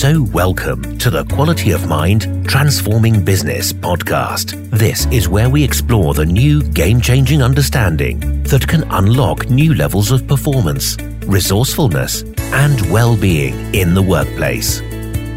So, 0.00 0.22
welcome 0.32 0.96
to 0.96 1.10
the 1.10 1.26
Quality 1.26 1.72
of 1.72 1.86
Mind 1.86 2.48
Transforming 2.48 3.22
Business 3.22 3.70
podcast. 3.70 4.70
This 4.70 5.04
is 5.12 5.28
where 5.28 5.50
we 5.50 5.62
explore 5.62 6.14
the 6.14 6.24
new 6.24 6.62
game 6.62 7.02
changing 7.02 7.42
understanding 7.42 8.42
that 8.44 8.66
can 8.66 8.84
unlock 8.84 9.50
new 9.50 9.74
levels 9.74 10.10
of 10.10 10.26
performance, 10.26 10.96
resourcefulness, 11.26 12.22
and 12.38 12.80
well 12.90 13.14
being 13.14 13.74
in 13.74 13.92
the 13.92 14.00
workplace. 14.00 14.80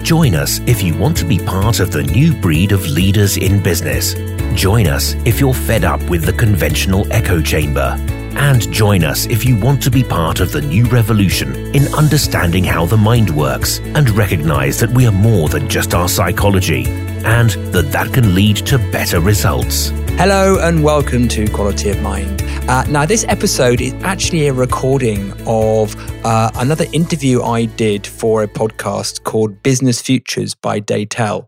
Join 0.01 0.33
us 0.33 0.59
if 0.59 0.81
you 0.81 0.97
want 0.97 1.17
to 1.17 1.25
be 1.25 1.39
part 1.39 1.81
of 1.81 1.91
the 1.91 2.03
new 2.03 2.33
breed 2.33 2.71
of 2.71 2.87
leaders 2.87 3.35
in 3.35 3.61
business. 3.61 4.13
Join 4.57 4.87
us 4.87 5.13
if 5.25 5.41
you're 5.41 5.53
fed 5.53 5.83
up 5.83 6.01
with 6.09 6.23
the 6.23 6.31
conventional 6.31 7.05
echo 7.11 7.41
chamber 7.41 7.97
and 8.35 8.71
join 8.71 9.03
us 9.03 9.25
if 9.27 9.45
you 9.45 9.57
want 9.57 9.81
to 9.83 9.91
be 9.91 10.03
part 10.03 10.39
of 10.39 10.51
the 10.51 10.61
new 10.61 10.85
revolution 10.85 11.55
in 11.75 11.93
understanding 11.93 12.63
how 12.63 12.85
the 12.85 12.97
mind 12.97 13.29
works 13.29 13.79
and 13.79 14.09
recognize 14.11 14.79
that 14.79 14.89
we 14.89 15.05
are 15.05 15.11
more 15.11 15.49
than 15.49 15.69
just 15.69 15.93
our 15.93 16.07
psychology 16.07 16.85
and 17.25 17.51
that 17.73 17.91
that 17.91 18.13
can 18.13 18.35
lead 18.35 18.57
to 18.57 18.77
better 18.91 19.19
results. 19.19 19.89
Hello 20.17 20.59
and 20.59 20.83
welcome 20.83 21.27
to 21.29 21.47
Quality 21.47 21.89
of 21.89 22.01
Mind. 22.01 22.43
Uh, 22.69 22.85
now, 22.85 23.05
this 23.05 23.25
episode 23.27 23.81
is 23.81 23.93
actually 24.03 24.47
a 24.47 24.53
recording 24.53 25.33
of 25.45 25.95
uh, 26.25 26.49
another 26.55 26.85
interview 26.93 27.41
I 27.41 27.65
did 27.65 28.07
for 28.07 28.41
a 28.41 28.47
podcast 28.47 29.23
called 29.23 29.61
Business 29.63 30.01
Futures 30.01 30.55
by 30.55 30.79
Datel. 30.79 31.47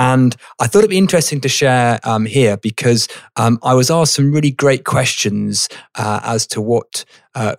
And 0.00 0.34
I 0.58 0.66
thought 0.66 0.78
it'd 0.78 0.88
be 0.88 0.96
interesting 0.96 1.42
to 1.42 1.48
share 1.50 2.00
um, 2.04 2.24
here 2.24 2.56
because 2.56 3.06
um, 3.36 3.58
I 3.62 3.74
was 3.74 3.90
asked 3.90 4.14
some 4.14 4.32
really 4.32 4.50
great 4.50 4.84
questions 4.84 5.68
uh, 5.94 6.20
as 6.24 6.46
to 6.48 6.62
what 6.62 7.04
uh, 7.34 7.56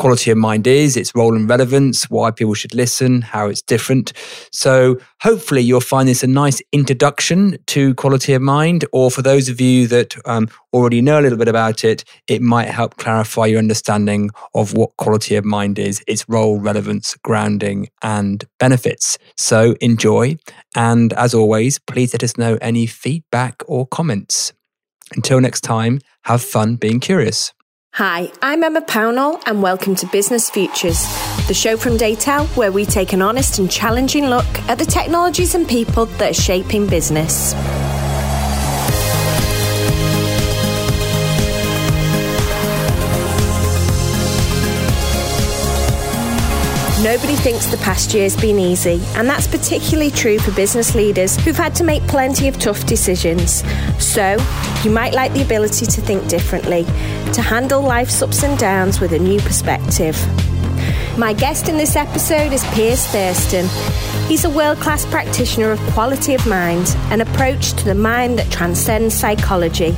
quality 0.00 0.30
of 0.30 0.38
mind 0.38 0.66
is, 0.66 0.96
its 0.96 1.14
role 1.14 1.36
and 1.36 1.48
relevance, 1.48 2.10
why 2.10 2.30
people 2.30 2.54
should 2.54 2.74
listen, 2.74 3.20
how 3.20 3.48
it's 3.48 3.62
different. 3.62 4.12
So 4.50 4.98
hopefully 5.20 5.60
you'll 5.60 5.80
find 5.82 6.08
this 6.08 6.24
a 6.24 6.26
nice 6.26 6.62
introduction 6.72 7.58
to 7.66 7.94
quality 7.94 8.32
of 8.32 8.42
mind. 8.42 8.86
Or 8.92 9.10
for 9.10 9.22
those 9.22 9.48
of 9.50 9.60
you 9.60 9.86
that 9.88 10.16
um, 10.26 10.48
already 10.72 11.02
know 11.02 11.20
a 11.20 11.22
little 11.22 11.38
bit 11.38 11.48
about 11.48 11.84
it, 11.84 12.02
it 12.26 12.40
might 12.40 12.68
help 12.68 12.96
clarify 12.96 13.46
your 13.46 13.58
understanding 13.58 14.30
of 14.54 14.72
what 14.72 14.96
quality 14.96 15.36
of 15.36 15.44
mind 15.44 15.78
is, 15.78 16.02
its 16.08 16.26
role, 16.28 16.58
relevance, 16.58 17.14
grounding, 17.22 17.88
and 18.02 18.44
benefits. 18.58 19.18
So 19.36 19.76
enjoy. 19.80 20.38
And 20.74 21.12
as 21.12 21.34
always, 21.34 21.78
please 21.78 22.14
let 22.14 22.24
us 22.24 22.38
know 22.38 22.56
any 22.62 22.86
feedback 22.86 23.62
or 23.66 23.86
comments. 23.86 24.54
Until 25.14 25.40
next 25.40 25.60
time, 25.60 26.00
have 26.22 26.40
fun 26.40 26.76
being 26.76 27.00
curious. 27.00 27.52
Hi, 27.94 28.30
I'm 28.40 28.62
Emma 28.62 28.82
Pownall, 28.82 29.42
and 29.46 29.64
welcome 29.64 29.96
to 29.96 30.06
Business 30.06 30.48
Futures, 30.48 31.02
the 31.48 31.54
show 31.54 31.76
from 31.76 31.96
Datel 31.96 32.46
where 32.56 32.70
we 32.70 32.84
take 32.86 33.12
an 33.12 33.20
honest 33.20 33.58
and 33.58 33.68
challenging 33.68 34.26
look 34.26 34.46
at 34.68 34.78
the 34.78 34.84
technologies 34.84 35.56
and 35.56 35.66
people 35.66 36.06
that 36.06 36.30
are 36.30 36.40
shaping 36.40 36.86
business. 36.86 37.52
Nobody 47.02 47.34
thinks 47.34 47.64
the 47.64 47.78
past 47.78 48.12
year's 48.12 48.36
been 48.36 48.58
easy, 48.58 49.00
and 49.14 49.26
that's 49.26 49.46
particularly 49.46 50.10
true 50.10 50.38
for 50.38 50.50
business 50.50 50.94
leaders 50.94 51.34
who've 51.42 51.56
had 51.56 51.74
to 51.76 51.84
make 51.84 52.06
plenty 52.08 52.46
of 52.46 52.58
tough 52.58 52.84
decisions. 52.84 53.64
So, 53.98 54.36
you 54.84 54.90
might 54.90 55.14
like 55.14 55.32
the 55.32 55.40
ability 55.40 55.86
to 55.86 56.00
think 56.02 56.28
differently, 56.28 56.84
to 57.32 57.40
handle 57.40 57.80
life's 57.80 58.20
ups 58.20 58.42
and 58.44 58.58
downs 58.58 59.00
with 59.00 59.12
a 59.12 59.18
new 59.18 59.40
perspective. 59.40 60.14
My 61.16 61.32
guest 61.32 61.70
in 61.70 61.78
this 61.78 61.96
episode 61.96 62.52
is 62.52 62.62
Piers 62.74 63.06
Thurston. 63.06 63.66
He's 64.28 64.44
a 64.44 64.50
world 64.50 64.78
class 64.78 65.06
practitioner 65.06 65.70
of 65.70 65.80
quality 65.92 66.34
of 66.34 66.46
mind, 66.46 66.94
an 67.10 67.22
approach 67.22 67.72
to 67.74 67.84
the 67.86 67.94
mind 67.94 68.38
that 68.38 68.52
transcends 68.52 69.14
psychology. 69.14 69.96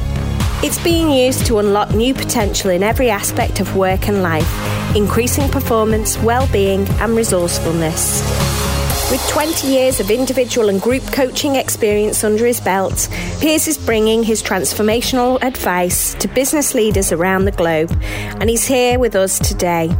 It's 0.64 0.80
being 0.84 1.10
used 1.10 1.46
to 1.46 1.58
unlock 1.58 1.92
new 1.92 2.14
potential 2.14 2.70
in 2.70 2.84
every 2.84 3.10
aspect 3.10 3.58
of 3.58 3.74
work 3.74 4.06
and 4.06 4.22
life, 4.22 4.46
increasing 4.94 5.48
performance, 5.50 6.16
well-being 6.18 6.86
and 7.00 7.16
resourcefulness. 7.16 8.71
With 9.12 9.28
20 9.28 9.66
years 9.66 10.00
of 10.00 10.10
individual 10.10 10.70
and 10.70 10.80
group 10.80 11.02
coaching 11.12 11.56
experience 11.56 12.24
under 12.24 12.46
his 12.46 12.62
belt, 12.62 13.10
Piers 13.40 13.68
is 13.68 13.76
bringing 13.76 14.22
his 14.22 14.42
transformational 14.42 15.38
advice 15.42 16.14
to 16.14 16.28
business 16.28 16.74
leaders 16.74 17.12
around 17.12 17.44
the 17.44 17.50
globe, 17.50 17.94
and 18.02 18.48
he's 18.48 18.64
here 18.64 18.98
with 18.98 19.14
us 19.14 19.38
today. 19.38 19.90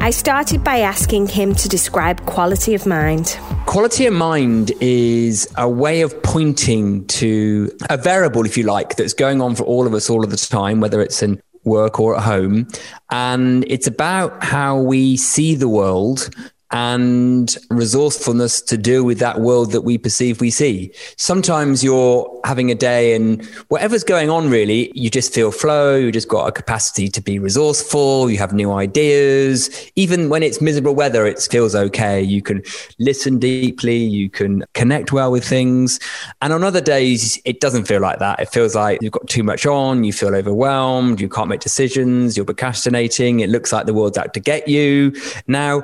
I 0.00 0.08
started 0.08 0.64
by 0.64 0.78
asking 0.78 1.26
him 1.26 1.54
to 1.56 1.68
describe 1.68 2.24
quality 2.24 2.72
of 2.72 2.86
mind. 2.86 3.38
Quality 3.66 4.06
of 4.06 4.14
mind 4.14 4.72
is 4.80 5.52
a 5.58 5.68
way 5.68 6.00
of 6.00 6.22
pointing 6.22 7.06
to 7.08 7.70
a 7.90 7.98
variable, 7.98 8.46
if 8.46 8.56
you 8.56 8.62
like, 8.62 8.96
that's 8.96 9.12
going 9.12 9.42
on 9.42 9.54
for 9.54 9.64
all 9.64 9.86
of 9.86 9.92
us 9.92 10.08
all 10.08 10.24
of 10.24 10.30
the 10.30 10.38
time, 10.38 10.80
whether 10.80 11.02
it's 11.02 11.22
in 11.22 11.42
work 11.64 12.00
or 12.00 12.16
at 12.16 12.22
home. 12.22 12.66
And 13.10 13.64
it's 13.68 13.86
about 13.86 14.42
how 14.42 14.80
we 14.80 15.18
see 15.18 15.54
the 15.54 15.68
world 15.68 16.30
and 16.72 17.56
resourcefulness 17.70 18.62
to 18.62 18.78
deal 18.78 19.04
with 19.04 19.18
that 19.18 19.40
world 19.40 19.72
that 19.72 19.82
we 19.82 19.98
perceive 19.98 20.40
we 20.40 20.50
see. 20.50 20.90
Sometimes 21.16 21.84
you're 21.84 22.40
having 22.44 22.70
a 22.70 22.74
day 22.74 23.14
and 23.14 23.44
whatever's 23.68 24.02
going 24.02 24.30
on, 24.30 24.48
really, 24.48 24.90
you 24.94 25.10
just 25.10 25.34
feel 25.34 25.52
flow. 25.52 25.94
You 25.96 26.10
just 26.10 26.28
got 26.28 26.48
a 26.48 26.52
capacity 26.52 27.08
to 27.08 27.20
be 27.20 27.38
resourceful. 27.38 28.30
You 28.30 28.38
have 28.38 28.52
new 28.52 28.72
ideas. 28.72 29.90
Even 29.96 30.30
when 30.30 30.42
it's 30.42 30.60
miserable 30.60 30.94
weather, 30.94 31.26
it 31.26 31.46
feels 31.50 31.74
okay. 31.74 32.22
You 32.22 32.40
can 32.40 32.62
listen 32.98 33.38
deeply. 33.38 33.98
You 33.98 34.30
can 34.30 34.64
connect 34.72 35.12
well 35.12 35.30
with 35.30 35.44
things. 35.44 36.00
And 36.40 36.52
on 36.52 36.64
other 36.64 36.80
days, 36.80 37.40
it 37.44 37.60
doesn't 37.60 37.84
feel 37.84 38.00
like 38.00 38.18
that. 38.18 38.40
It 38.40 38.48
feels 38.48 38.74
like 38.74 39.02
you've 39.02 39.12
got 39.12 39.28
too 39.28 39.42
much 39.42 39.66
on. 39.66 40.04
You 40.04 40.12
feel 40.12 40.34
overwhelmed. 40.34 41.20
You 41.20 41.28
can't 41.28 41.48
make 41.48 41.60
decisions. 41.60 42.36
You're 42.36 42.46
procrastinating. 42.46 43.40
It 43.40 43.50
looks 43.50 43.72
like 43.72 43.84
the 43.84 43.94
world's 43.94 44.16
out 44.16 44.32
to 44.34 44.40
get 44.40 44.68
you. 44.68 45.14
Now, 45.46 45.82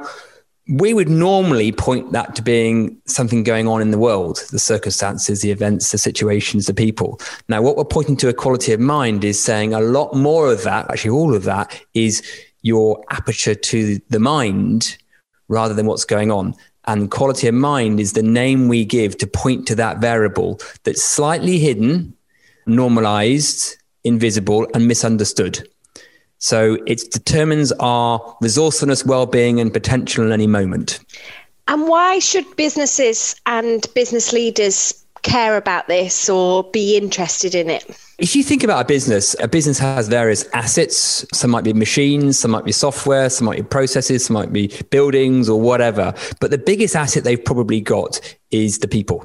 we 0.69 0.93
would 0.93 1.09
normally 1.09 1.73
point 1.73 2.13
that 2.13 2.35
to 2.35 2.43
being 2.43 3.01
something 3.07 3.43
going 3.43 3.67
on 3.67 3.81
in 3.81 3.91
the 3.91 3.99
world, 3.99 4.43
the 4.51 4.59
circumstances, 4.59 5.41
the 5.41 5.51
events, 5.51 5.91
the 5.93 5.99
situations, 5.99 6.67
the 6.67 6.75
people. 6.75 7.19
Now, 7.49 7.63
what 7.63 7.77
we're 7.77 7.85
pointing 7.85 8.19
to 8.19 8.29
a 8.29 8.35
quality 8.35 8.73
of 8.73 8.81
mind 8.81 9.25
is 9.25 9.43
saying 9.43 9.73
a 9.73 9.81
lot 9.81 10.15
more 10.15 10.53
of 10.53 10.65
that, 10.65 10.91
actually, 10.91 11.13
all 11.13 11.35
of 11.35 11.45
that 11.45 11.81
is 11.95 12.23
your 12.61 13.03
aperture 13.11 13.55
to 13.55 13.99
the 14.11 14.21
mind 14.21 14.99
rather 15.49 15.73
than 15.73 15.87
what's 15.87 16.05
going 16.05 16.31
on. 16.31 16.55
And 16.85 17.11
quality 17.11 17.49
of 17.49 17.55
mind 17.55 17.99
is 17.99 18.13
the 18.13 18.23
name 18.23 18.69
we 18.69 18.85
give 18.85 19.17
to 19.19 19.27
point 19.27 19.67
to 19.69 19.75
that 19.77 19.99
variable 19.99 20.61
that's 20.85 21.03
slightly 21.03 21.59
hidden, 21.59 22.15
normalized, 22.67 23.77
invisible, 24.05 24.67
and 24.75 24.87
misunderstood. 24.87 25.67
So 26.39 26.79
it 26.87 27.11
determines 27.11 27.73
our 27.73 28.37
resourcefulness, 28.41 29.05
well-being, 29.05 29.61
and 29.61 29.73
potential 29.73 30.25
in 30.25 30.33
any 30.33 30.47
moment. 30.47 31.01
And 31.67 31.89
why 31.89 32.19
should 32.21 32.45
businesses 32.57 33.37
and 33.47 33.85
business 33.95 34.33
leaders 34.33 35.05
care 35.23 35.57
about 35.57 35.89
this 35.89 36.29
or 36.29 36.65
be 36.71 36.97
interested 36.97 37.55
in 37.55 37.69
it? 37.69 37.85
If 38.19 38.35
you 38.35 38.43
think 38.43 38.65
about 38.65 38.81
a 38.81 38.85
business, 38.85 39.37
a 39.41 39.49
business 39.49 39.79
has 39.79 40.09
various 40.09 40.49
assets. 40.53 41.27
Some 41.33 41.51
might 41.51 41.65
be 41.65 41.73
machines, 41.73 42.39
some 42.39 42.53
might 42.53 42.65
be 42.65 42.73
software, 42.73 43.29
some 43.29 43.47
might 43.47 43.59
be 43.59 43.63
processes, 43.65 44.25
some 44.25 44.35
might 44.35 44.53
be 44.53 44.73
buildings 44.91 45.49
or 45.49 45.61
whatever. 45.61 46.15
But 46.41 46.51
the 46.51 46.59
biggest 46.59 46.97
asset 46.97 47.25
they've 47.25 47.45
probably 47.45 47.81
got 47.81 48.21
is 48.51 48.79
the 48.79 48.89
people 48.89 49.25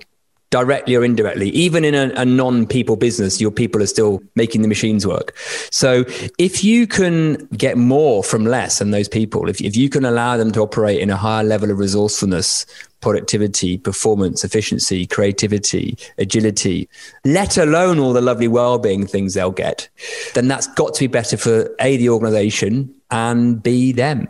directly 0.54 0.94
or 0.96 1.04
indirectly. 1.04 1.50
Even 1.50 1.84
in 1.84 1.96
a, 1.96 2.14
a 2.16 2.24
non 2.24 2.68
people 2.68 2.96
business, 2.96 3.42
your 3.42 3.50
people 3.50 3.82
are 3.82 3.88
still 3.88 4.22
making 4.36 4.62
the 4.62 4.68
machines 4.68 5.08
work. 5.08 5.36
So 5.72 6.06
if 6.38 6.64
you 6.64 6.86
can 6.86 7.48
get 7.58 7.76
more 7.76 8.24
from 8.24 8.46
less 8.46 8.78
than 8.78 8.92
those 8.92 9.10
people, 9.10 9.50
if, 9.50 9.60
if 9.62 9.76
you 9.76 9.90
can 9.90 10.06
allow 10.06 10.38
them 10.38 10.52
to 10.52 10.62
operate 10.62 11.00
in 11.00 11.10
a 11.10 11.18
higher 11.18 11.44
level 11.44 11.72
of 11.72 11.80
resourcefulness, 11.80 12.68
productivity, 13.02 13.80
performance, 13.80 14.44
efficiency, 14.44 15.08
creativity, 15.08 15.98
agility, 16.20 16.88
let 17.26 17.58
alone 17.58 17.98
all 17.98 18.14
the 18.14 18.22
lovely 18.22 18.48
well-being 18.48 19.08
things 19.08 19.34
they'll 19.34 19.50
get, 19.50 19.90
then 20.36 20.48
that's 20.48 20.68
got 20.68 20.94
to 20.94 21.00
be 21.00 21.08
better 21.08 21.36
for 21.36 21.68
A, 21.80 21.98
the 21.98 22.10
organization 22.10 22.94
and 23.10 23.64
B, 23.64 23.92
them. 23.92 24.28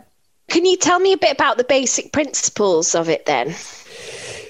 Can 0.48 0.64
you 0.64 0.78
tell 0.78 1.00
me 1.00 1.12
a 1.12 1.18
bit 1.18 1.32
about 1.32 1.58
the 1.58 1.64
basic 1.64 2.12
principles 2.12 2.94
of 2.94 3.10
it 3.10 3.26
then? 3.26 3.54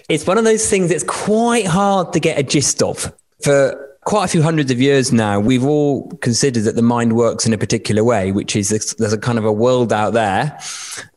It's 0.08 0.26
one 0.26 0.36
of 0.36 0.44
those 0.44 0.68
things 0.68 0.90
that's 0.90 1.04
quite 1.04 1.66
hard 1.66 2.12
to 2.12 2.20
get 2.20 2.38
a 2.38 2.42
gist 2.42 2.82
of. 2.82 3.10
For 3.42 3.96
quite 4.04 4.26
a 4.26 4.28
few 4.28 4.42
hundreds 4.42 4.70
of 4.70 4.78
years 4.78 5.12
now, 5.12 5.40
we've 5.40 5.64
all 5.64 6.10
considered 6.16 6.64
that 6.64 6.76
the 6.76 6.82
mind 6.82 7.14
works 7.14 7.46
in 7.46 7.54
a 7.54 7.58
particular 7.58 8.04
way, 8.04 8.30
which 8.30 8.54
is 8.54 8.68
there's 8.98 9.14
a 9.14 9.18
kind 9.18 9.38
of 9.38 9.46
a 9.46 9.52
world 9.52 9.94
out 9.94 10.12
there 10.12 10.58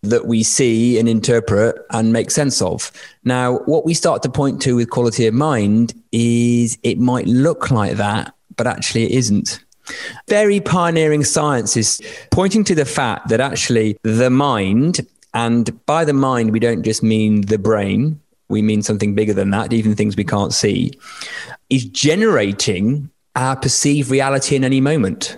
that 0.03 0.25
we 0.25 0.41
see 0.41 0.97
and 0.97 1.09
interpret 1.09 1.75
and 1.91 2.13
make 2.13 2.31
sense 2.31 2.61
of. 2.61 2.89
Now, 3.25 3.57
what 3.65 3.85
we 3.85 3.93
start 3.93 4.23
to 4.23 4.29
point 4.29 4.61
to 4.61 4.77
with 4.77 4.89
quality 4.89 5.27
of 5.27 5.33
mind 5.33 5.93
is 6.13 6.77
it 6.83 6.97
might 6.97 7.27
look 7.27 7.69
like 7.69 7.97
that, 7.97 8.33
but 8.55 8.67
actually 8.67 9.03
it 9.03 9.11
isn't. 9.11 9.59
Very 10.29 10.61
pioneering 10.61 11.25
science 11.25 11.75
is 11.75 12.01
pointing 12.31 12.63
to 12.65 12.75
the 12.75 12.85
fact 12.85 13.27
that 13.27 13.41
actually 13.41 13.97
the 14.03 14.29
mind, 14.29 15.05
and 15.33 15.85
by 15.85 16.05
the 16.05 16.13
mind, 16.13 16.51
we 16.51 16.59
don't 16.59 16.83
just 16.83 17.03
mean 17.03 17.41
the 17.41 17.57
brain, 17.57 18.21
we 18.49 18.61
mean 18.61 18.81
something 18.81 19.15
bigger 19.15 19.33
than 19.33 19.49
that, 19.51 19.73
even 19.73 19.95
things 19.95 20.15
we 20.15 20.23
can't 20.23 20.53
see, 20.53 20.91
is 21.69 21.85
generating 21.85 23.09
our 23.35 23.55
perceived 23.55 24.09
reality 24.09 24.55
in 24.55 24.63
any 24.63 24.81
moment. 24.81 25.37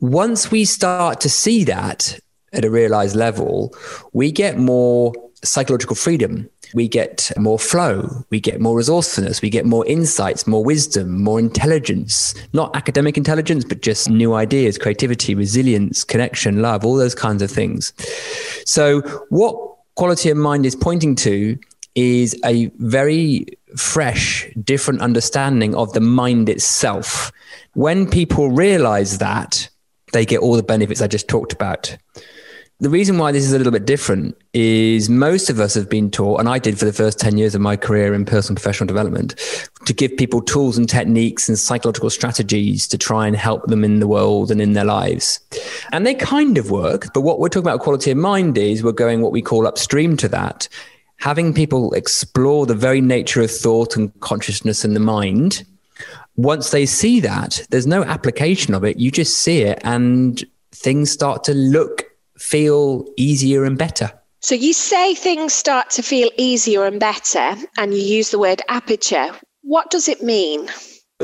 Once 0.00 0.50
we 0.50 0.64
start 0.64 1.20
to 1.20 1.28
see 1.28 1.64
that 1.64 2.18
at 2.52 2.64
a 2.64 2.70
realized 2.70 3.16
level, 3.16 3.74
we 4.12 4.32
get 4.32 4.58
more 4.58 5.12
psychological 5.44 5.94
freedom. 5.94 6.48
We 6.74 6.88
get 6.88 7.30
more 7.36 7.58
flow. 7.58 8.24
We 8.30 8.40
get 8.40 8.60
more 8.60 8.76
resourcefulness. 8.76 9.40
We 9.40 9.50
get 9.50 9.64
more 9.64 9.86
insights, 9.86 10.46
more 10.46 10.64
wisdom, 10.64 11.22
more 11.22 11.38
intelligence, 11.38 12.34
not 12.52 12.74
academic 12.76 13.16
intelligence, 13.16 13.64
but 13.64 13.80
just 13.80 14.10
new 14.10 14.34
ideas, 14.34 14.76
creativity, 14.76 15.34
resilience, 15.34 16.04
connection, 16.04 16.60
love, 16.60 16.84
all 16.84 16.96
those 16.96 17.14
kinds 17.14 17.42
of 17.42 17.50
things. 17.50 17.92
So, 18.66 19.00
what 19.30 19.56
quality 19.94 20.30
of 20.30 20.36
mind 20.36 20.66
is 20.66 20.76
pointing 20.76 21.16
to 21.16 21.58
is 21.98 22.36
a 22.44 22.66
very 22.76 23.44
fresh, 23.76 24.48
different 24.62 25.00
understanding 25.00 25.74
of 25.74 25.92
the 25.94 26.00
mind 26.00 26.48
itself. 26.48 27.32
When 27.74 28.08
people 28.08 28.50
realize 28.50 29.18
that, 29.18 29.68
they 30.12 30.24
get 30.24 30.38
all 30.38 30.54
the 30.54 30.62
benefits 30.62 31.02
I 31.02 31.08
just 31.08 31.26
talked 31.26 31.52
about. 31.52 31.96
The 32.80 32.88
reason 32.88 33.18
why 33.18 33.32
this 33.32 33.42
is 33.42 33.52
a 33.52 33.58
little 33.58 33.72
bit 33.72 33.84
different 33.84 34.36
is 34.52 35.10
most 35.10 35.50
of 35.50 35.58
us 35.58 35.74
have 35.74 35.90
been 35.90 36.08
taught, 36.08 36.38
and 36.38 36.48
I 36.48 36.60
did 36.60 36.78
for 36.78 36.84
the 36.84 36.92
first 36.92 37.18
10 37.18 37.36
years 37.36 37.56
of 37.56 37.60
my 37.60 37.76
career 37.76 38.14
in 38.14 38.24
personal 38.24 38.54
professional 38.54 38.86
development, 38.86 39.34
to 39.86 39.92
give 39.92 40.16
people 40.16 40.40
tools 40.40 40.78
and 40.78 40.88
techniques 40.88 41.48
and 41.48 41.58
psychological 41.58 42.10
strategies 42.10 42.86
to 42.86 42.96
try 42.96 43.26
and 43.26 43.34
help 43.34 43.66
them 43.66 43.82
in 43.82 43.98
the 43.98 44.06
world 44.06 44.52
and 44.52 44.62
in 44.62 44.74
their 44.74 44.84
lives. 44.84 45.40
And 45.90 46.06
they 46.06 46.14
kind 46.14 46.56
of 46.58 46.70
work, 46.70 47.12
but 47.12 47.22
what 47.22 47.40
we're 47.40 47.48
talking 47.48 47.66
about 47.66 47.80
quality 47.80 48.12
of 48.12 48.16
mind 48.16 48.56
is 48.56 48.84
we're 48.84 48.92
going 48.92 49.20
what 49.20 49.32
we 49.32 49.42
call 49.42 49.66
upstream 49.66 50.16
to 50.18 50.28
that, 50.28 50.68
having 51.18 51.52
people 51.52 51.92
explore 51.92 52.66
the 52.66 52.74
very 52.74 53.00
nature 53.00 53.42
of 53.42 53.50
thought 53.50 53.96
and 53.96 54.18
consciousness 54.20 54.84
in 54.84 54.94
the 54.94 55.00
mind. 55.00 55.64
Once 56.36 56.70
they 56.70 56.86
see 56.86 57.20
that, 57.20 57.66
there's 57.70 57.86
no 57.86 58.04
application 58.04 58.72
of 58.74 58.84
it. 58.84 58.98
You 58.98 59.10
just 59.10 59.38
see 59.38 59.62
it 59.62 59.80
and 59.84 60.44
things 60.72 61.10
start 61.10 61.44
to 61.44 61.54
look 61.54 62.04
feel 62.38 63.04
easier 63.16 63.64
and 63.64 63.76
better. 63.76 64.10
So 64.40 64.54
you 64.54 64.72
say 64.72 65.14
things 65.14 65.52
start 65.52 65.90
to 65.90 66.02
feel 66.02 66.30
easier 66.36 66.84
and 66.84 67.00
better, 67.00 67.56
and 67.76 67.92
you 67.92 68.00
use 68.00 68.30
the 68.30 68.38
word 68.38 68.62
aperture. 68.68 69.30
What 69.62 69.90
does 69.90 70.08
it 70.08 70.22
mean? 70.22 70.70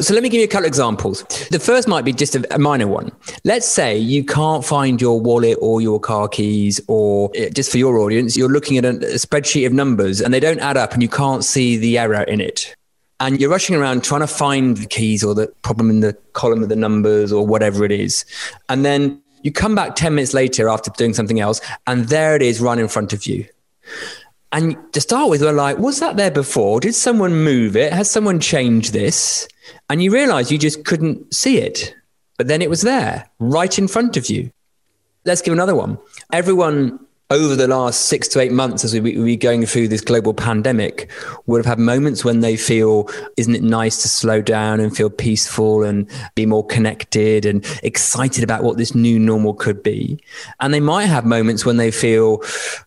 So 0.00 0.12
let 0.12 0.25
me 0.25 0.29
give 0.29 0.41
you 0.41 0.44
a 0.46 0.49
couple 0.49 0.67
examples. 0.67 1.23
The 1.52 1.61
first 1.61 1.87
might 1.87 2.05
be 2.05 2.12
just 2.12 2.35
a, 2.35 2.58
minor 2.58 2.88
one. 2.88 3.12
Let's 3.44 3.69
say 3.69 3.96
you 3.96 4.25
can't 4.25 4.64
find 4.64 5.00
your 5.00 5.20
wallet 5.20 5.56
or 5.61 5.81
your 5.81 6.00
car 6.00 6.26
keys, 6.26 6.81
or 6.88 7.31
eh, 7.37 7.49
just 7.50 7.70
for 7.70 7.79
your 7.79 7.99
audience, 7.99 8.37
you're 8.37 8.49
looking 8.49 8.76
at 8.76 8.85
a 8.85 8.91
spreadsheet 8.91 9.64
of 9.64 9.73
numbers 9.73 10.20
and 10.20 10.35
they 10.35 10.41
don't 10.41 10.58
add 10.58 10.76
up 10.76 10.94
and 10.94 11.02
you 11.02 11.08
can't 11.08 11.44
see 11.44 11.76
the 11.76 11.96
error 11.96 12.25
in 12.25 12.41
it. 12.41 12.75
And 13.20 13.41
you're 13.41 13.49
rushing 13.50 13.76
around 13.76 14.02
trying 14.02 14.23
to 14.23 14.26
find 14.26 14.76
the 14.79 14.87
keys 14.87 15.23
or 15.23 15.32
the 15.32 15.46
problem 15.62 15.91
in 15.91 16.00
the 16.00 16.14
column 16.32 16.64
of 16.64 16.70
the 16.70 16.76
numbers 16.76 17.32
or 17.32 17.46
whatever 17.46 17.85
it 17.85 17.93
is. 17.93 18.25
And 18.69 18.85
then 18.85 19.23
you 19.43 19.52
come 19.52 19.76
back 19.76 19.94
10 19.94 20.17
minutes 20.17 20.35
later 20.35 20.69
after 20.69 20.91
doing 20.91 21.14
something 21.14 21.38
else, 21.38 21.61
and 21.87 22.06
there 22.06 22.35
it 22.35 22.43
is 22.43 22.61
right 22.61 22.79
in 22.81 22.88
front 22.88 23.12
of 23.12 23.26
you. 23.26 23.46
And 24.55 24.77
to 24.93 25.01
start 25.01 25.31
with, 25.31 25.43
we're 25.43 25.51
like, 25.51 25.79
was 25.79 25.99
that 25.99 26.17
there 26.17 26.31
before? 26.31 26.79
Did 26.79 26.95
someone 26.95 27.43
move 27.43 27.75
it? 27.75 27.93
Has 27.93 28.09
someone 28.09 28.39
changed 28.39 28.93
this? 28.93 29.49
And 29.91 30.01
you 30.01 30.12
realize 30.12 30.53
you 30.53 30.59
just 30.59 30.85
couldn't 30.85 31.35
see 31.35 31.59
it. 31.59 31.93
But 32.39 32.47
then 32.47 32.62
it 32.62 32.71
was 32.71 32.83
there, 32.83 33.29
right 33.41 33.77
in 33.77 33.89
front 33.89 34.17
of 34.17 34.31
you. 34.31 34.53
Let's 35.25 35.43
give 35.43 35.53
another 35.53 35.75
one. 35.75 35.99
Everyone 36.33 37.01
over 37.35 37.57
the 37.57 37.67
last 37.69 38.03
six 38.03 38.29
to 38.29 38.41
eight 38.41 38.53
months, 38.53 38.85
as 38.85 38.95
we 38.95 39.01
be 39.01 39.37
going 39.37 39.67
through 39.67 39.89
this 39.89 40.01
global 40.01 40.33
pandemic, 40.33 41.11
would 41.47 41.59
have 41.59 41.67
had 41.67 41.79
moments 41.79 42.25
when 42.25 42.41
they 42.41 42.57
feel, 42.57 43.11
isn't 43.37 43.55
it 43.55 43.63
nice 43.63 44.01
to 44.03 44.09
slow 44.09 44.41
down 44.41 44.81
and 44.81 44.97
feel 44.97 45.11
peaceful 45.11 45.83
and 45.83 46.09
be 46.35 46.47
more 46.47 46.65
connected 46.65 47.45
and 47.45 47.67
excited 47.83 48.45
about 48.45 48.63
what 48.63 48.77
this 48.77 48.95
new 48.95 49.19
normal 49.19 49.53
could 49.53 49.83
be? 49.83 50.19
And 50.61 50.73
they 50.73 50.81
might 50.81 51.07
have 51.07 51.25
moments 51.27 51.67
when 51.67 51.77
they 51.77 51.91
feel 51.91 52.43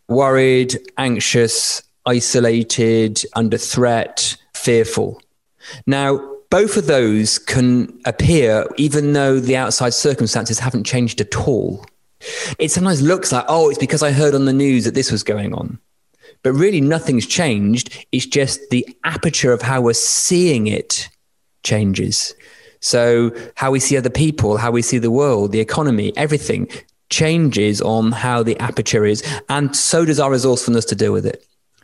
worried, 0.08 0.76
anxious, 0.98 1.84
isolated, 2.06 3.24
under 3.36 3.58
threat, 3.58 4.38
fearful. 4.54 5.22
Now, 5.86 6.36
both 6.50 6.78
of 6.78 6.88
those 6.88 7.38
can 7.38 8.00
appear 8.06 8.66
even 8.78 9.12
though 9.12 9.40
the 9.40 9.58
outside 9.58 9.94
circumstances 9.94 10.60
haven't 10.60 10.86
changed 10.86 11.20
at 11.20 11.36
all. 11.36 11.86
It 12.60 12.72
sometimes 12.72 13.02
looks 13.02 13.32
like, 13.32 13.46
oh, 13.48 13.70
it's 13.70 13.78
because 13.78 14.04
I 14.04 14.12
heard 14.12 14.34
on 14.34 14.46
the 14.46 14.54
news 14.54 14.86
that 14.86 14.94
this 14.94 15.12
was 15.12 15.24
going 15.24 15.54
on. 15.54 15.80
But 16.44 16.54
really, 16.54 16.82
nothing's 16.82 17.26
changed. 17.26 18.06
It's 18.12 18.26
just 18.26 18.60
the 18.70 18.88
aperture 19.04 19.52
of 19.52 19.62
how 19.62 19.82
we're 19.82 19.94
seeing 19.94 20.68
it 20.68 21.10
changes. 21.64 22.34
So, 22.80 23.32
how 23.56 23.72
we 23.72 23.80
see 23.80 23.98
other 23.98 24.10
people, 24.10 24.58
how 24.58 24.72
we 24.72 24.82
see 24.82 24.98
the 24.98 25.12
world, 25.12 25.52
the 25.52 25.60
economy, 25.60 26.16
everything 26.16 26.70
changes 27.10 27.82
on 27.82 28.12
how 28.12 28.44
the 28.44 28.58
aperture 28.60 29.06
is. 29.06 29.24
And 29.50 29.76
so 29.76 30.06
does 30.06 30.20
our 30.20 30.32
resourcefulness 30.32 30.86
to 30.86 30.96
deal 30.96 31.14
with 31.14 31.26
it. 31.26 31.44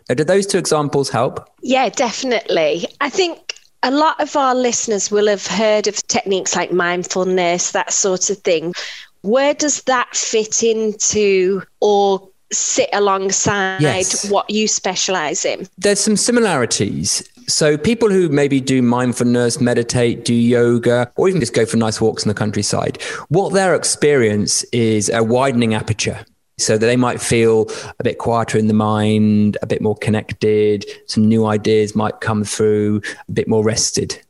Uh, 0.09 0.13
now, 0.13 0.15
did 0.15 0.27
those 0.27 0.45
two 0.45 0.57
examples 0.57 1.09
help? 1.09 1.49
Yeah, 1.61 1.89
definitely. 1.89 2.87
I 3.01 3.09
think 3.09 3.55
a 3.83 3.91
lot 3.91 4.19
of 4.21 4.35
our 4.35 4.53
listeners 4.53 5.09
will 5.09 5.27
have 5.27 5.47
heard 5.47 5.87
of 5.87 6.05
techniques 6.07 6.55
like 6.55 6.71
mindfulness, 6.71 7.71
that 7.71 7.93
sort 7.93 8.29
of 8.29 8.37
thing. 8.39 8.73
Where 9.23 9.53
does 9.53 9.83
that 9.83 10.13
fit 10.15 10.63
into 10.63 11.63
or 11.79 12.29
sit 12.51 12.89
alongside 12.91 13.81
yes. 13.81 14.29
what 14.29 14.49
you 14.49 14.67
specialize 14.67 15.45
in? 15.45 15.67
There's 15.77 16.01
some 16.01 16.17
similarities. 16.17 17.27
So, 17.47 17.77
people 17.77 18.09
who 18.09 18.27
maybe 18.29 18.59
do 18.59 18.81
mindfulness, 18.81 19.61
meditate, 19.61 20.25
do 20.25 20.33
yoga, 20.33 21.11
or 21.15 21.29
even 21.29 21.39
just 21.39 21.53
go 21.53 21.65
for 21.65 21.77
nice 21.77 22.01
walks 22.01 22.23
in 22.23 22.29
the 22.29 22.33
countryside, 22.33 23.01
what 23.29 23.53
their 23.53 23.75
experience 23.75 24.63
is 24.65 25.09
a 25.09 25.23
widening 25.23 25.73
aperture. 25.73 26.25
So 26.59 26.77
that 26.77 26.85
they 26.85 26.95
might 26.95 27.19
feel 27.19 27.69
a 27.99 28.03
bit 28.03 28.19
quieter 28.19 28.59
in 28.59 28.67
the 28.67 28.75
mind, 28.75 29.57
a 29.63 29.65
bit 29.65 29.81
more 29.81 29.95
connected, 29.95 30.85
some 31.07 31.27
new 31.27 31.47
ideas 31.47 31.95
might 31.95 32.21
come 32.21 32.43
through, 32.43 33.01
a 33.27 33.31
bit 33.31 33.47
more 33.47 33.63
rested. 33.63 34.21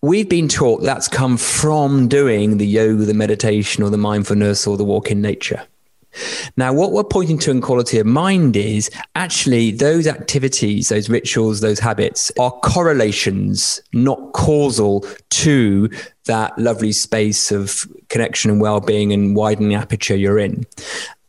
We've 0.00 0.28
been 0.28 0.48
taught 0.48 0.82
that's 0.82 1.08
come 1.08 1.36
from 1.36 2.08
doing 2.08 2.58
the 2.58 2.66
yoga, 2.66 3.04
the 3.04 3.14
meditation, 3.14 3.82
or 3.82 3.90
the 3.90 3.98
mindfulness, 3.98 4.66
or 4.66 4.76
the 4.76 4.84
walk 4.84 5.10
in 5.10 5.20
nature. 5.20 5.66
Now, 6.56 6.72
what 6.72 6.92
we're 6.92 7.04
pointing 7.04 7.38
to 7.38 7.50
in 7.50 7.60
quality 7.60 7.98
of 7.98 8.06
mind 8.06 8.56
is 8.56 8.90
actually 9.14 9.70
those 9.70 10.06
activities, 10.06 10.90
those 10.90 11.08
rituals, 11.08 11.60
those 11.60 11.78
habits 11.78 12.30
are 12.38 12.50
correlations, 12.50 13.80
not 13.92 14.32
causal 14.32 15.06
to 15.30 15.90
that 16.26 16.56
lovely 16.58 16.92
space 16.92 17.50
of 17.50 17.86
connection 18.08 18.50
and 18.50 18.60
well 18.60 18.80
being 18.80 19.12
and 19.12 19.34
widening 19.34 19.74
aperture 19.74 20.16
you're 20.16 20.38
in. 20.38 20.66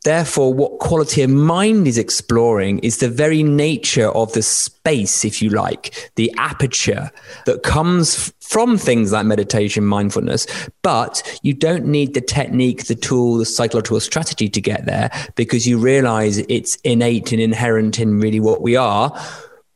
Therefore, 0.04 0.54
what 0.54 0.80
quality 0.80 1.22
of 1.22 1.30
mind 1.30 1.88
is 1.88 1.98
exploring 1.98 2.80
is 2.80 2.98
the 2.98 3.10
very 3.10 3.42
nature 3.42 4.10
of 4.10 4.34
the 4.34 4.42
space, 4.42 5.24
if 5.24 5.42
you 5.42 5.50
like, 5.50 6.12
the 6.16 6.34
aperture 6.38 7.12
that 7.46 7.64
comes 7.64 8.34
from 8.42 8.78
things 8.78 9.12
like 9.14 9.26
meditation, 9.26 9.86
mindfulness. 9.86 10.46
But 10.82 11.40
you 11.42 11.54
don't 11.54 11.86
need 11.86 12.14
the 12.14 12.22
technique, 12.22 12.86
the 12.86 12.96
tool, 12.96 13.38
the 13.38 13.46
psychological 13.46 14.00
strategy 14.00 14.50
to 14.50 14.62
get 14.62 14.86
there 14.86 15.10
because 15.36 15.68
you 15.68 15.78
realize 15.78 16.38
it's 16.50 16.76
innate 16.78 17.32
and 17.32 17.42
inherent 17.42 18.00
in 18.00 18.20
really 18.20 18.40
what 18.40 18.62
we 18.62 18.76
are 18.76 19.18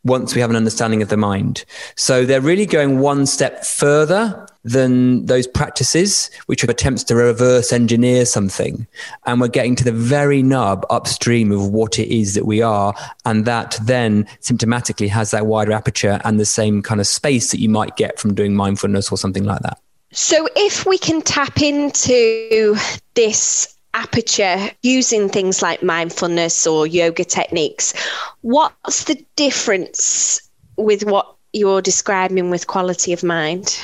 once 0.03 0.33
we 0.33 0.41
have 0.41 0.49
an 0.49 0.55
understanding 0.55 1.01
of 1.01 1.09
the 1.09 1.17
mind. 1.17 1.65
So 1.95 2.25
they're 2.25 2.41
really 2.41 2.65
going 2.65 2.99
one 2.99 3.25
step 3.25 3.65
further 3.65 4.47
than 4.67 5.25
those 5.25 5.47
practices, 5.47 6.29
which 6.45 6.63
are 6.63 6.71
attempts 6.71 7.03
to 7.05 7.15
reverse 7.15 7.71
engineer 7.71 8.25
something. 8.25 8.85
And 9.25 9.39
we're 9.39 9.47
getting 9.47 9.75
to 9.77 9.83
the 9.83 9.91
very 9.91 10.43
nub 10.43 10.85
upstream 10.89 11.51
of 11.51 11.69
what 11.69 11.97
it 11.99 12.13
is 12.13 12.33
that 12.35 12.45
we 12.45 12.61
are. 12.61 12.93
And 13.25 13.45
that 13.45 13.77
then 13.81 14.25
symptomatically 14.41 15.09
has 15.09 15.31
that 15.31 15.45
wider 15.45 15.71
aperture 15.71 16.19
and 16.23 16.39
the 16.39 16.45
same 16.45 16.81
kind 16.81 16.99
of 16.99 17.07
space 17.07 17.51
that 17.51 17.59
you 17.59 17.69
might 17.69 17.95
get 17.95 18.19
from 18.19 18.33
doing 18.33 18.55
mindfulness 18.55 19.11
or 19.11 19.17
something 19.17 19.43
like 19.43 19.61
that. 19.61 19.79
So, 20.11 20.47
if 20.55 20.85
we 20.85 20.97
can 20.97 21.21
tap 21.21 21.61
into 21.61 22.77
this 23.13 23.77
aperture 23.93 24.69
using 24.83 25.27
things 25.27 25.61
like 25.61 25.81
mindfulness 25.81 26.67
or 26.67 26.85
yoga 26.85 27.25
techniques. 27.25 27.93
What's 28.41 29.05
the 29.05 29.25
difference 29.35 30.39
with 30.75 31.03
what 31.03 31.35
you're 31.51 31.81
describing 31.81 32.51
with 32.51 32.67
quality 32.67 33.11
of 33.11 33.23
mind? 33.23 33.79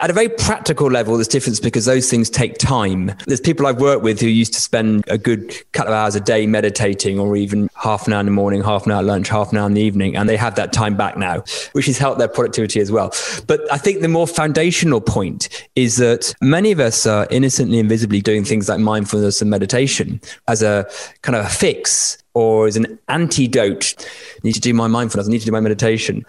At 0.00 0.10
a 0.10 0.12
very 0.12 0.28
practical 0.28 0.90
level, 0.90 1.16
there's 1.16 1.28
difference 1.28 1.60
because 1.60 1.84
those 1.84 2.10
things 2.10 2.28
take 2.28 2.58
time. 2.58 3.12
There's 3.26 3.40
people 3.40 3.66
I've 3.66 3.80
worked 3.80 4.02
with 4.02 4.20
who 4.20 4.26
used 4.26 4.54
to 4.54 4.60
spend 4.60 5.04
a 5.08 5.18
good 5.18 5.54
couple 5.72 5.92
of 5.92 5.98
hours 5.98 6.14
a 6.14 6.20
day 6.20 6.46
meditating, 6.46 7.18
or 7.18 7.36
even 7.36 7.68
half 7.82 8.06
an 8.06 8.12
hour 8.12 8.20
in 8.20 8.26
the 8.26 8.32
morning, 8.32 8.62
half 8.62 8.86
an 8.86 8.92
hour 8.92 9.00
at 9.00 9.04
lunch, 9.04 9.28
half 9.28 9.50
an 9.50 9.58
hour 9.58 9.66
in 9.66 9.74
the 9.74 9.82
evening, 9.82 10.16
and 10.16 10.28
they 10.28 10.36
have 10.36 10.54
that 10.54 10.72
time 10.72 10.96
back 10.96 11.16
now, 11.16 11.42
which 11.72 11.86
has 11.86 11.98
helped 11.98 12.18
their 12.18 12.28
productivity 12.28 12.80
as 12.80 12.92
well. 12.92 13.12
But 13.48 13.60
I 13.72 13.76
think 13.76 14.00
the 14.00 14.08
more 14.08 14.26
foundational 14.26 15.00
point 15.00 15.48
is 15.74 15.96
that 15.96 16.32
many 16.40 16.70
of 16.70 16.78
us 16.78 17.06
are 17.06 17.26
innocently, 17.30 17.78
and 17.78 17.86
invisibly 17.86 18.20
doing 18.20 18.44
things 18.44 18.68
like 18.68 18.78
mindfulness 18.78 19.40
and 19.42 19.50
meditation 19.50 20.20
as 20.46 20.62
a 20.62 20.88
kind 21.22 21.34
of 21.34 21.44
a 21.44 21.48
fix 21.48 22.22
or 22.34 22.66
as 22.66 22.76
an 22.76 22.98
antidote. 23.08 23.94
I 23.98 24.40
need 24.44 24.54
to 24.54 24.60
do 24.60 24.72
my 24.72 24.86
mindfulness. 24.86 25.28
I 25.28 25.30
need 25.30 25.40
to 25.40 25.46
do 25.46 25.52
my 25.52 25.60
meditation. 25.60 26.24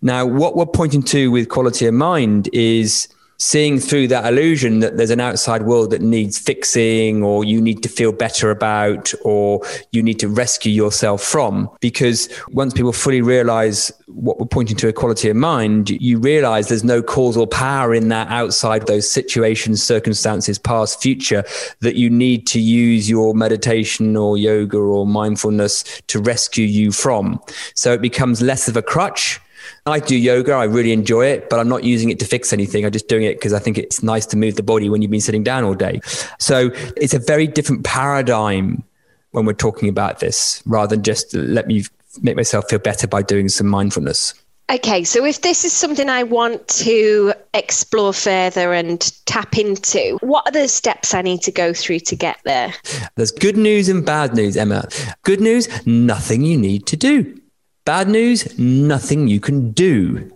Now, 0.00 0.24
what 0.24 0.56
we're 0.56 0.66
pointing 0.66 1.02
to 1.04 1.30
with 1.30 1.48
quality 1.48 1.86
of 1.86 1.94
mind 1.94 2.48
is 2.52 3.08
seeing 3.42 3.80
through 3.80 4.06
that 4.06 4.24
illusion 4.24 4.78
that 4.78 4.96
there's 4.96 5.10
an 5.10 5.18
outside 5.18 5.62
world 5.62 5.90
that 5.90 6.00
needs 6.00 6.38
fixing 6.38 7.24
or 7.24 7.44
you 7.44 7.60
need 7.60 7.82
to 7.82 7.88
feel 7.88 8.12
better 8.12 8.52
about 8.52 9.12
or 9.24 9.60
you 9.90 10.00
need 10.00 10.20
to 10.20 10.28
rescue 10.28 10.70
yourself 10.70 11.20
from. 11.20 11.68
Because 11.80 12.28
once 12.52 12.72
people 12.72 12.92
fully 12.92 13.20
realize 13.20 13.90
what 14.06 14.38
we're 14.38 14.46
pointing 14.46 14.76
to 14.76 14.86
equality 14.86 15.28
of 15.28 15.34
mind, 15.34 15.90
you 15.90 16.20
realize 16.20 16.68
there's 16.68 16.84
no 16.84 17.02
causal 17.02 17.48
power 17.48 17.92
in 17.92 18.10
that 18.10 18.28
outside 18.28 18.86
those 18.86 19.10
situations, 19.10 19.82
circumstances, 19.82 20.56
past, 20.56 21.02
future, 21.02 21.42
that 21.80 21.96
you 21.96 22.08
need 22.08 22.46
to 22.46 22.60
use 22.60 23.10
your 23.10 23.34
meditation 23.34 24.16
or 24.16 24.38
yoga 24.38 24.78
or 24.78 25.04
mindfulness 25.04 26.00
to 26.06 26.20
rescue 26.20 26.64
you 26.64 26.92
from. 26.92 27.42
So 27.74 27.92
it 27.92 28.02
becomes 28.02 28.40
less 28.40 28.68
of 28.68 28.76
a 28.76 28.82
crutch 28.82 29.40
I 29.86 29.98
do 29.98 30.16
yoga. 30.16 30.52
I 30.52 30.64
really 30.64 30.92
enjoy 30.92 31.26
it, 31.26 31.50
but 31.50 31.58
I'm 31.58 31.68
not 31.68 31.82
using 31.82 32.10
it 32.10 32.18
to 32.20 32.24
fix 32.24 32.52
anything. 32.52 32.84
I'm 32.84 32.92
just 32.92 33.08
doing 33.08 33.24
it 33.24 33.34
because 33.34 33.52
I 33.52 33.58
think 33.58 33.78
it's 33.78 34.02
nice 34.02 34.26
to 34.26 34.36
move 34.36 34.54
the 34.54 34.62
body 34.62 34.88
when 34.88 35.02
you've 35.02 35.10
been 35.10 35.20
sitting 35.20 35.42
down 35.42 35.64
all 35.64 35.74
day. 35.74 36.00
So 36.38 36.70
it's 36.96 37.14
a 37.14 37.18
very 37.18 37.46
different 37.46 37.84
paradigm 37.84 38.84
when 39.32 39.44
we're 39.44 39.54
talking 39.54 39.88
about 39.88 40.20
this 40.20 40.62
rather 40.66 40.94
than 40.94 41.02
just 41.02 41.34
let 41.34 41.66
me 41.66 41.84
make 42.20 42.36
myself 42.36 42.68
feel 42.68 42.78
better 42.78 43.08
by 43.08 43.22
doing 43.22 43.48
some 43.48 43.66
mindfulness. 43.66 44.34
Okay, 44.70 45.04
so 45.04 45.24
if 45.24 45.42
this 45.42 45.64
is 45.64 45.72
something 45.72 46.08
I 46.08 46.22
want 46.22 46.66
to 46.68 47.34
explore 47.52 48.12
further 48.12 48.72
and 48.72 49.00
tap 49.26 49.58
into, 49.58 50.16
what 50.22 50.46
are 50.46 50.52
the 50.52 50.68
steps 50.68 51.12
I 51.12 51.20
need 51.20 51.42
to 51.42 51.50
go 51.50 51.74
through 51.74 52.00
to 52.00 52.16
get 52.16 52.38
there? 52.44 52.72
There's 53.16 53.32
good 53.32 53.56
news 53.56 53.88
and 53.88 54.06
bad 54.06 54.34
news, 54.34 54.56
Emma. 54.56 54.88
Good 55.24 55.40
news, 55.40 55.68
nothing 55.84 56.42
you 56.42 56.56
need 56.56 56.86
to 56.86 56.96
do. 56.96 57.38
Bad 57.84 58.08
news, 58.08 58.56
nothing 58.60 59.26
you 59.26 59.40
can 59.40 59.72
do. 59.72 60.30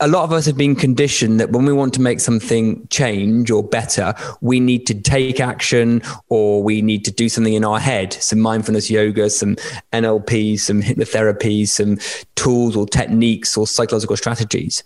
A 0.00 0.08
lot 0.08 0.24
of 0.24 0.32
us 0.32 0.46
have 0.46 0.56
been 0.56 0.74
conditioned 0.74 1.38
that 1.38 1.50
when 1.50 1.66
we 1.66 1.72
want 1.74 1.92
to 1.94 2.00
make 2.00 2.18
something 2.18 2.88
change 2.88 3.50
or 3.50 3.62
better, 3.62 4.14
we 4.40 4.58
need 4.58 4.86
to 4.86 4.94
take 4.94 5.38
action 5.38 6.00
or 6.30 6.62
we 6.62 6.80
need 6.80 7.04
to 7.04 7.10
do 7.10 7.28
something 7.28 7.52
in 7.52 7.62
our 7.62 7.78
head. 7.78 8.14
Some 8.14 8.40
mindfulness 8.40 8.90
yoga, 8.90 9.28
some 9.28 9.56
NLP, 9.92 10.58
some 10.58 10.80
hypnotherapy, 10.80 11.68
some 11.68 11.98
tools 12.36 12.74
or 12.74 12.86
techniques 12.86 13.54
or 13.58 13.66
psychological 13.66 14.16
strategies. 14.16 14.82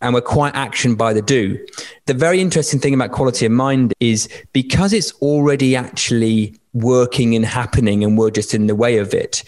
And 0.00 0.14
we're 0.14 0.22
quite 0.22 0.54
action 0.54 0.94
by 0.94 1.12
the 1.12 1.20
do. 1.20 1.62
The 2.06 2.14
very 2.14 2.40
interesting 2.40 2.80
thing 2.80 2.94
about 2.94 3.12
quality 3.12 3.44
of 3.44 3.52
mind 3.52 3.92
is 4.00 4.30
because 4.54 4.94
it's 4.94 5.12
already 5.20 5.76
actually 5.76 6.58
working 6.72 7.34
and 7.34 7.44
happening 7.44 8.02
and 8.02 8.16
we're 8.16 8.30
just 8.30 8.54
in 8.54 8.66
the 8.66 8.74
way 8.74 8.96
of 8.96 9.12
it 9.12 9.44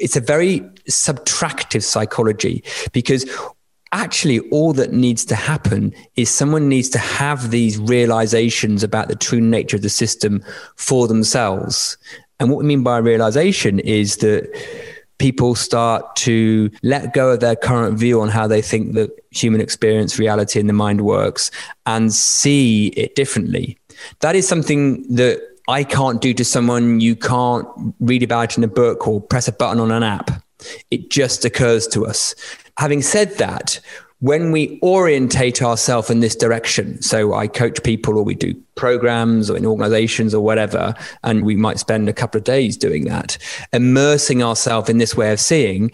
it's 0.00 0.16
a 0.16 0.20
very 0.20 0.60
subtractive 0.88 1.82
psychology 1.82 2.64
because 2.92 3.28
actually 3.92 4.40
all 4.50 4.72
that 4.74 4.92
needs 4.92 5.24
to 5.24 5.34
happen 5.34 5.94
is 6.16 6.30
someone 6.30 6.68
needs 6.68 6.88
to 6.90 6.98
have 6.98 7.50
these 7.50 7.78
realizations 7.78 8.82
about 8.82 9.08
the 9.08 9.16
true 9.16 9.40
nature 9.40 9.76
of 9.76 9.82
the 9.82 9.88
system 9.88 10.42
for 10.76 11.08
themselves. 11.08 11.96
And 12.40 12.50
what 12.50 12.58
we 12.58 12.64
mean 12.64 12.82
by 12.82 12.98
realization 12.98 13.80
is 13.80 14.18
that 14.18 14.48
people 15.18 15.54
start 15.54 16.14
to 16.16 16.70
let 16.82 17.12
go 17.12 17.30
of 17.30 17.40
their 17.40 17.56
current 17.56 17.98
view 17.98 18.20
on 18.20 18.28
how 18.28 18.46
they 18.46 18.62
think 18.62 18.94
that 18.94 19.10
human 19.30 19.60
experience, 19.60 20.18
reality, 20.18 20.60
and 20.60 20.68
the 20.68 20.74
mind 20.74 21.00
works 21.00 21.50
and 21.86 22.12
see 22.12 22.88
it 22.88 23.16
differently. 23.16 23.76
That 24.20 24.36
is 24.36 24.46
something 24.46 25.02
that 25.14 25.40
I 25.68 25.84
can't 25.84 26.20
do 26.20 26.32
to 26.32 26.44
someone 26.44 27.00
you 27.00 27.14
can't 27.14 27.68
read 28.00 28.22
about 28.22 28.56
in 28.56 28.64
a 28.64 28.68
book 28.68 29.06
or 29.06 29.20
press 29.20 29.48
a 29.48 29.52
button 29.52 29.80
on 29.80 29.92
an 29.92 30.02
app. 30.02 30.42
It 30.90 31.10
just 31.10 31.44
occurs 31.44 31.86
to 31.88 32.06
us. 32.06 32.34
Having 32.78 33.02
said 33.02 33.36
that, 33.36 33.78
when 34.20 34.50
we 34.50 34.80
orientate 34.82 35.62
ourselves 35.62 36.10
in 36.10 36.20
this 36.20 36.34
direction, 36.34 37.00
so 37.02 37.34
I 37.34 37.46
coach 37.46 37.82
people 37.84 38.18
or 38.18 38.24
we 38.24 38.34
do 38.34 38.54
programs 38.74 39.50
or 39.50 39.56
in 39.56 39.66
organizations 39.66 40.34
or 40.34 40.42
whatever, 40.42 40.94
and 41.22 41.44
we 41.44 41.54
might 41.54 41.78
spend 41.78 42.08
a 42.08 42.14
couple 42.14 42.38
of 42.38 42.44
days 42.44 42.76
doing 42.76 43.04
that, 43.04 43.36
immersing 43.72 44.42
ourselves 44.42 44.88
in 44.88 44.98
this 44.98 45.16
way 45.16 45.32
of 45.32 45.38
seeing, 45.38 45.92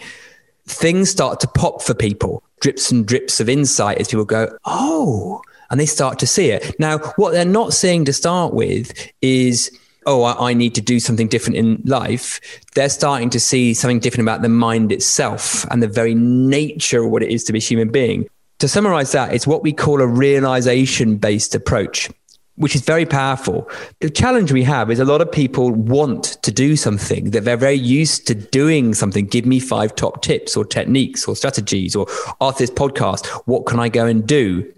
things 0.66 1.10
start 1.10 1.40
to 1.40 1.48
pop 1.48 1.82
for 1.82 1.94
people, 1.94 2.42
drips 2.60 2.90
and 2.90 3.06
drips 3.06 3.40
of 3.40 3.48
insight 3.48 3.98
as 3.98 4.08
people 4.08 4.24
go, 4.24 4.56
oh, 4.64 5.42
and 5.70 5.80
they 5.80 5.86
start 5.86 6.18
to 6.20 6.26
see 6.26 6.50
it. 6.50 6.78
Now, 6.78 6.98
what 7.16 7.32
they're 7.32 7.44
not 7.44 7.72
seeing 7.72 8.04
to 8.04 8.12
start 8.12 8.54
with 8.54 8.92
is, 9.20 9.76
oh, 10.06 10.22
I, 10.22 10.50
I, 10.50 10.54
need 10.54 10.74
to 10.74 10.80
do 10.80 11.00
something 11.00 11.28
different 11.28 11.56
in 11.56 11.82
life. 11.84 12.40
They're 12.74 12.88
starting 12.88 13.30
to 13.30 13.40
see 13.40 13.74
something 13.74 14.00
different 14.00 14.28
about 14.28 14.42
the 14.42 14.48
mind 14.48 14.92
itself 14.92 15.64
and 15.70 15.82
the 15.82 15.88
very 15.88 16.14
nature 16.14 17.04
of 17.04 17.10
what 17.10 17.22
it 17.22 17.30
is 17.30 17.44
to 17.44 17.52
be 17.52 17.58
a 17.58 17.62
human 17.62 17.90
being. 17.90 18.28
To 18.60 18.68
summarize 18.68 19.12
that, 19.12 19.34
it's 19.34 19.46
what 19.46 19.62
we 19.62 19.72
call 19.72 20.00
a 20.00 20.06
realization 20.06 21.16
based 21.16 21.54
approach. 21.54 22.10
Which 22.56 22.76
is 22.76 22.82
very 22.82 23.04
powerful. 23.04 23.68
The 23.98 24.08
challenge 24.08 24.52
we 24.52 24.62
have 24.62 24.88
is 24.88 25.00
a 25.00 25.04
lot 25.04 25.20
of 25.20 25.32
people 25.32 25.72
want 25.72 26.40
to 26.44 26.52
do 26.52 26.76
something 26.76 27.32
that 27.32 27.40
they're 27.40 27.56
very 27.56 27.74
used 27.74 28.28
to 28.28 28.34
doing 28.36 28.94
something. 28.94 29.26
Give 29.26 29.44
me 29.44 29.58
five 29.58 29.96
top 29.96 30.22
tips 30.22 30.56
or 30.56 30.64
techniques 30.64 31.26
or 31.26 31.34
strategies 31.34 31.96
or 31.96 32.06
after 32.40 32.62
this 32.62 32.70
podcast, 32.70 33.26
what 33.46 33.66
can 33.66 33.80
I 33.80 33.88
go 33.88 34.06
and 34.06 34.24
do? 34.24 34.72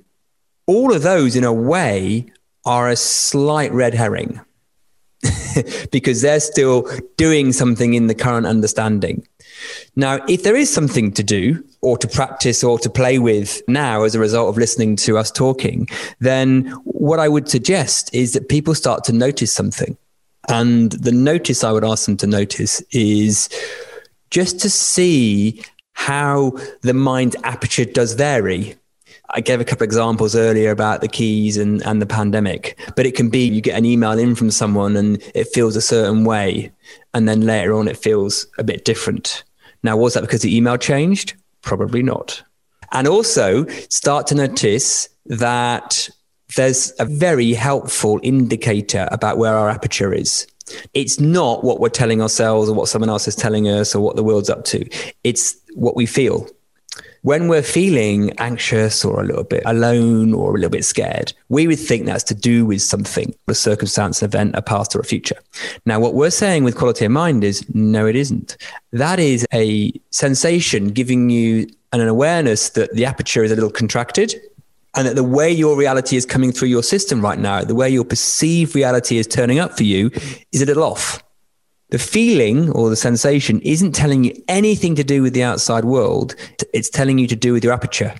All 0.67 0.93
of 0.93 1.03
those, 1.03 1.37
in 1.37 1.45
a 1.45 1.53
way, 1.53 2.27
are 2.65 2.89
a 2.89 2.97
slight 2.97 3.73
red 3.73 3.95
herring 3.95 4.41
because 5.93 6.21
they're 6.21 6.41
still 6.41 6.89
doing 7.17 7.53
something 7.53 7.95
in 7.95 8.09
the 8.09 8.15
current 8.15 8.47
understanding. 8.47 9.27
Now, 9.95 10.19
if 10.29 10.43
there 10.43 10.57
is 10.57 10.73
something 10.73 11.13
to 11.13 11.23
do 11.23 11.65
or 11.81 11.97
to 11.99 12.09
practice 12.09 12.63
or 12.63 12.79
to 12.81 12.91
play 12.91 13.19
with 13.19 13.63
now 13.69 14.03
as 14.03 14.15
a 14.15 14.21
result 14.21 14.49
of 14.49 14.59
listening 14.59 14.97
to 14.97 15.17
us 15.17 15.31
talking, 15.31 15.89
then 16.19 16.67
what 16.85 17.21
I 17.21 17.29
would 17.29 17.49
suggest 17.49 18.15
is 18.15 18.33
that 18.33 18.49
people 18.49 18.75
start 18.75 19.05
to 19.05 19.13
notice 19.13 19.53
something. 19.53 19.97
And 20.49 20.93
the 20.93 21.13
notice 21.13 21.65
I 21.65 21.73
would 21.73 21.85
ask 21.85 22.07
them 22.07 22.17
to 22.19 22.27
notice 22.27 22.81
is 22.91 23.49
just 24.31 24.61
to 24.61 24.71
see 24.71 25.65
how 25.95 26.53
the 26.83 26.95
mind 26.95 27.37
aperture 27.43 27.85
does 27.85 28.13
vary 28.13 28.77
I 29.31 29.41
gave 29.41 29.61
a 29.61 29.65
couple 29.65 29.85
examples 29.85 30.37
earlier 30.37 30.71
about 30.71 31.01
the 31.01 31.09
keys 31.09 31.57
and, 31.57 31.83
and 31.83 32.01
the 32.01 32.07
pandemic, 32.07 32.79
but 32.95 33.07
it 33.07 33.15
can 33.15 33.29
be 33.29 33.47
you 33.47 33.61
get 33.61 33.77
an 33.77 33.85
email 33.85 34.19
in 34.19 34.35
from 34.35 34.51
someone 34.51 34.97
and 34.97 35.23
it 35.35 35.49
feels 35.49 35.77
a 35.77 35.81
certain 35.81 36.25
way. 36.25 36.73
And 37.15 37.29
then 37.29 37.43
later 37.43 37.75
on, 37.75 37.89
it 37.89 37.97
feels 37.97 38.47
a 38.59 38.65
bit 38.65 38.85
different. 38.85 39.43
Now, 39.83 39.97
was 39.97 40.15
that 40.15 40.21
because 40.21 40.43
the 40.43 40.57
email 40.57 40.77
changed? 40.77 41.35
Probably 41.63 42.03
not. 42.03 42.43
And 42.93 43.09
also 43.09 43.67
start 43.89 44.27
to 44.29 44.35
notice 44.35 45.09
that 45.27 46.09
there's 46.57 46.93
a 47.01 47.05
very 47.05 47.53
helpful 47.53 48.21
indicator 48.23 49.09
about 49.11 49.39
where 49.39 49.55
our 49.55 49.69
aperture 49.69 50.13
is. 50.13 50.47
It's 50.95 51.21
not 51.21 51.65
what 51.65 51.81
we're 51.81 51.89
telling 51.89 52.21
ourselves 52.21 52.69
or 52.69 52.75
what 52.75 52.89
someone 52.89 53.09
else 53.09 53.29
is 53.29 53.37
telling 53.37 53.69
us 53.69 53.95
or 53.95 54.01
what 54.01 54.17
the 54.17 54.25
world's 54.25 54.51
up 54.51 54.65
to. 54.67 54.89
It's 55.25 55.57
what 55.75 55.97
we 55.97 56.07
feel 56.07 56.49
when 57.23 57.49
we're 57.49 57.63
feeling 57.63 58.33
anxious 58.39 59.05
or 59.05 59.21
a 59.21 59.25
little 59.25 59.45
bit 59.45 59.63
alone 59.67 60.33
or 60.35 60.51
a 60.51 60.55
little 60.55 60.71
bit 60.71 60.85
scared, 60.85 61.33
we 61.49 61.67
would 61.67 61.79
think 61.79 62.07
that's 62.07 62.25
to 62.25 62.35
do 62.35 62.65
with 62.65 62.83
something, 62.83 63.35
a 63.49 63.55
circumstance, 63.55 64.23
an 64.23 64.27
event, 64.27 64.55
a 64.55 64.63
past 64.63 64.95
or 64.95 65.01
a 65.01 65.05
future. 65.05 65.37
Now, 65.85 66.01
what 66.01 66.15
we're 66.15 66.31
saying 66.31 66.65
with 66.65 66.77
quality 66.77 67.05
of 67.05 67.13
mind 67.13 67.45
is 67.45 67.65
no, 67.75 68.07
it 68.07 68.17
isn't. 68.17 68.57
That 68.93 69.19
is 69.19 69.47
a 69.53 69.93
sensation 70.11 70.89
giving 70.89 71.31
you 71.31 71.69
an 71.93 72.01
awareness 72.01 72.71
that 72.71 72.93
the 72.95 73.05
aperture 73.05 73.45
is 73.45 73.51
a 73.51 73.55
little 73.55 73.71
contracted 73.71 74.35
and 74.95 75.07
that 75.07 75.15
the 75.15 75.25
way 75.25 75.51
your 75.51 75.77
reality 75.77 76.17
is 76.17 76.25
coming 76.25 76.53
through 76.53 76.69
your 76.69 76.83
system 76.83 77.21
right 77.21 77.39
now, 77.39 77.63
the 77.63 77.75
way 77.75 77.89
your 77.89 78.05
perceived 78.05 78.75
reality 78.75 79.19
is 79.19 79.27
turning 79.27 79.59
up 79.59 79.77
for 79.77 79.83
you 79.83 80.11
is 80.53 80.63
a 80.63 80.67
little 80.67 80.85
off 80.85 81.23
the 81.91 81.99
feeling 81.99 82.71
or 82.71 82.91
the 82.91 82.97
sensation 82.97 83.61
isn't 83.61 83.93
telling 83.93 84.25
you 84.25 84.33
anything 84.49 84.95
to 84.97 85.05
do 85.05 85.23
with 85.23 85.35
the 85.35 85.43
outside 85.43 85.85
world. 85.85 86.35
It's 86.73 86.91
telling 86.91 87.19
you 87.19 87.27
to 87.29 87.37
do 87.37 87.53
with 87.53 87.63
your 87.63 87.73
aperture. 87.73 88.15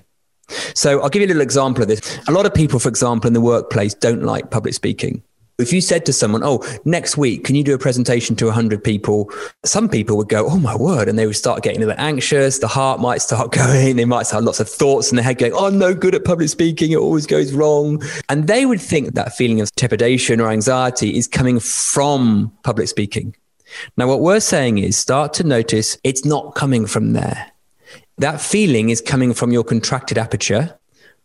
So 0.73 1.01
I'll 1.01 1.09
give 1.09 1.21
you 1.21 1.27
a 1.27 1.29
little 1.29 1.41
example 1.41 1.81
of 1.81 1.89
this. 1.89 2.19
A 2.27 2.31
lot 2.31 2.45
of 2.45 2.53
people, 2.53 2.79
for 2.79 2.87
example, 2.87 3.27
in 3.27 3.33
the 3.33 3.41
workplace 3.41 3.93
don't 3.93 4.23
like 4.23 4.51
public 4.51 4.73
speaking. 4.73 5.21
If 5.59 5.73
you 5.73 5.81
said 5.81 6.05
to 6.05 6.13
someone, 6.13 6.43
Oh, 6.43 6.63
next 6.85 7.17
week, 7.17 7.43
can 7.43 7.55
you 7.55 7.63
do 7.63 7.73
a 7.73 7.79
presentation 7.79 8.35
to 8.35 8.45
100 8.45 8.83
people? 8.83 9.31
Some 9.65 9.89
people 9.89 10.15
would 10.17 10.29
go, 10.29 10.47
Oh 10.47 10.59
my 10.59 10.75
word. 10.75 11.09
And 11.09 11.17
they 11.17 11.25
would 11.25 11.35
start 11.35 11.63
getting 11.63 11.81
a 11.81 11.87
bit 11.87 11.97
anxious. 11.97 12.59
The 12.59 12.67
heart 12.67 12.99
might 12.99 13.23
start 13.23 13.51
going. 13.53 13.95
They 13.95 14.05
might 14.05 14.29
have 14.29 14.43
lots 14.43 14.59
of 14.59 14.69
thoughts 14.69 15.11
in 15.11 15.15
their 15.15 15.25
head 15.25 15.39
going, 15.39 15.53
Oh, 15.53 15.65
I'm 15.65 15.79
no 15.79 15.95
good 15.95 16.13
at 16.13 16.23
public 16.23 16.49
speaking. 16.49 16.91
It 16.91 16.97
always 16.97 17.25
goes 17.25 17.53
wrong. 17.53 18.03
And 18.29 18.45
they 18.47 18.67
would 18.67 18.79
think 18.79 19.15
that 19.15 19.35
feeling 19.35 19.59
of 19.59 19.75
trepidation 19.75 20.39
or 20.39 20.49
anxiety 20.51 21.17
is 21.17 21.27
coming 21.27 21.59
from 21.59 22.55
public 22.63 22.87
speaking. 22.87 23.35
Now, 23.95 24.07
what 24.07 24.21
we're 24.21 24.39
saying 24.39 24.77
is 24.77 24.97
start 24.97 25.33
to 25.35 25.43
notice 25.43 25.97
it's 26.03 26.25
not 26.25 26.55
coming 26.55 26.85
from 26.85 27.13
there. 27.13 27.51
That 28.17 28.41
feeling 28.41 28.89
is 28.89 29.01
coming 29.01 29.33
from 29.33 29.51
your 29.51 29.63
contracted 29.63 30.17
aperture. 30.17 30.77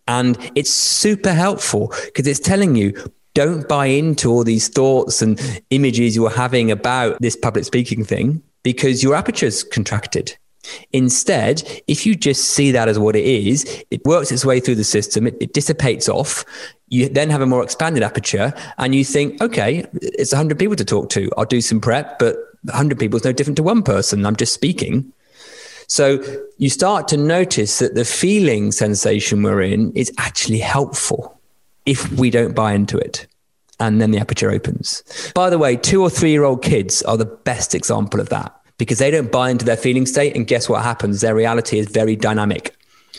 And 0.09 0.37
it's 0.55 0.73
super 0.73 1.33
helpful 1.33 1.95
because 2.07 2.27
it's 2.27 2.41
telling 2.41 2.77
you 2.77 2.93
don't 3.35 3.67
buy 3.69 3.87
into 3.87 4.31
all 4.31 4.45
these 4.45 4.69
thoughts 4.69 5.23
and 5.23 5.41
images 5.71 6.15
you're 6.15 6.29
having 6.29 6.71
about 6.71 7.21
this 7.21 7.37
public 7.37 7.65
speaking 7.65 8.05
thing. 8.05 8.43
because 8.63 9.03
your 9.03 9.15
aperture's 9.15 9.63
contracted. 9.63 10.37
Instead, 10.93 11.63
if 11.87 12.07
you 12.07 12.15
just 12.15 12.51
see 12.51 12.71
that 12.71 12.89
as 12.89 12.99
what 12.99 13.17
it 13.17 13.25
is, 13.25 13.85
it 13.91 14.05
works 14.05 14.31
its 14.31 14.45
way 14.45 14.61
through 14.61 14.77
the 14.77 14.85
system, 14.85 15.27
it, 15.27 15.37
it, 15.41 15.53
dissipates 15.53 16.09
off. 16.09 16.45
You 16.89 17.09
then 17.09 17.31
have 17.31 17.41
a 17.41 17.47
more 17.47 17.63
expanded 17.63 18.03
aperture, 18.03 18.53
and 18.79 18.95
you 18.95 19.05
think, 19.05 19.41
okay, 19.41 19.87
it's 19.95 20.33
100 20.33 20.59
people 20.59 20.77
to 20.77 20.85
talk 20.85 21.09
to. 21.11 21.31
I'll 21.37 21.45
do 21.45 21.61
some 21.61 21.81
prep, 21.81 22.19
but 22.19 22.37
100 22.65 22.99
people 22.99 23.17
is 23.17 23.25
no 23.25 23.33
different 23.33 23.57
to 23.57 23.63
one 23.63 23.83
person. 23.83 24.25
I'm 24.25 24.37
just 24.37 24.55
speaking. 24.55 25.13
So 25.89 26.23
you 26.59 26.71
start 26.71 27.09
to 27.09 27.17
notice 27.17 27.81
that 27.81 27.95
the 27.95 28.05
feeling 28.05 28.73
sensation 28.73 29.43
we're 29.43 29.63
in 29.63 29.93
is 29.93 30.13
actually 30.17 30.61
helpful 30.61 31.39
if 31.87 32.11
we 32.13 32.31
don't 32.31 32.55
buy 32.55 32.73
into 32.73 32.97
it. 32.97 33.27
And 33.81 34.01
then 34.01 34.13
the 34.13 34.19
aperture 34.19 34.51
opens. 34.51 35.03
By 35.35 35.51
the 35.51 35.59
way, 35.59 35.77
two 35.77 36.03
or 36.03 36.09
three 36.09 36.31
year 36.31 36.45
old 36.45 36.63
kids 36.63 37.03
are 37.03 37.17
the 37.17 37.27
best 37.27 37.75
example 37.75 38.21
of 38.21 38.29
that 38.29 38.62
because 38.79 38.99
they 38.99 39.11
don't 39.11 39.31
buy 39.31 39.51
into 39.51 39.65
their 39.65 39.77
feeling 39.77 40.07
state. 40.07 40.35
And 40.37 40.47
guess 40.47 40.69
what 40.69 40.83
happens? 40.83 41.21
Their 41.21 41.35
reality 41.35 41.79
is 41.79 41.89
very 41.89 42.17
dynamic. 42.17 42.77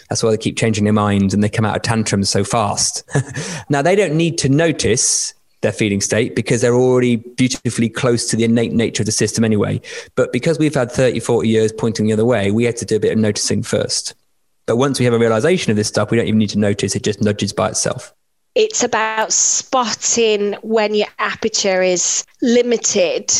That's 0.10 0.22
why 0.22 0.31
they 0.31 0.38
keep 0.38 0.57
changing 0.57 0.83
their 0.83 0.93
minds 0.93 1.33
and 1.33 1.43
they 1.43 1.50
come 1.50 1.65
out 1.65 1.75
of 1.75 1.81
tantrums 1.81 2.29
so 2.29 2.43
fast. 2.43 3.03
now, 3.69 3.81
they 3.81 3.95
don't 3.95 4.15
need 4.15 4.38
to 4.39 4.50
notice 4.50 5.33
their 5.62 5.72
feeling 5.72 6.01
state 6.01 6.36
because 6.36 6.62
they're 6.62 6.75
already 6.75 7.15
beautifully 7.15 7.89
close 7.89 8.29
to 8.29 8.36
the 8.36 8.43
innate 8.43 8.74
nature 8.74 9.01
of 9.01 9.05
the 9.05 9.12
system 9.12 9.43
anyway. 9.43 9.81
But 10.15 10.31
because 10.31 10.60
we've 10.60 10.75
had 10.75 10.91
30, 10.91 11.19
40 11.22 11.50
years 11.50 11.72
pointing 11.72 12.05
the 12.05 12.13
other 12.13 12.25
way, 12.25 12.51
we 12.51 12.65
had 12.65 12.77
to 12.77 12.86
do 12.86 12.98
a 12.98 13.00
bit 13.00 13.13
of 13.13 13.17
noticing 13.17 13.63
first. 13.63 14.13
But 14.65 14.77
once 14.77 15.00
we 15.00 15.05
have 15.05 15.13
a 15.13 15.19
realization 15.19 15.72
of 15.72 15.77
this 15.77 15.88
stuff, 15.88 16.12
we 16.12 16.17
don't 16.17 16.27
even 16.27 16.38
need 16.38 16.51
to 16.51 16.60
notice, 16.60 16.95
it 16.95 17.03
just 17.03 17.22
nudges 17.22 17.53
by 17.53 17.69
itself. 17.69 18.13
It's 18.55 18.83
about 18.83 19.33
spotting 19.33 20.53
when 20.62 20.93
your 20.93 21.07
aperture 21.17 21.81
is 21.81 22.24
limited 22.41 23.33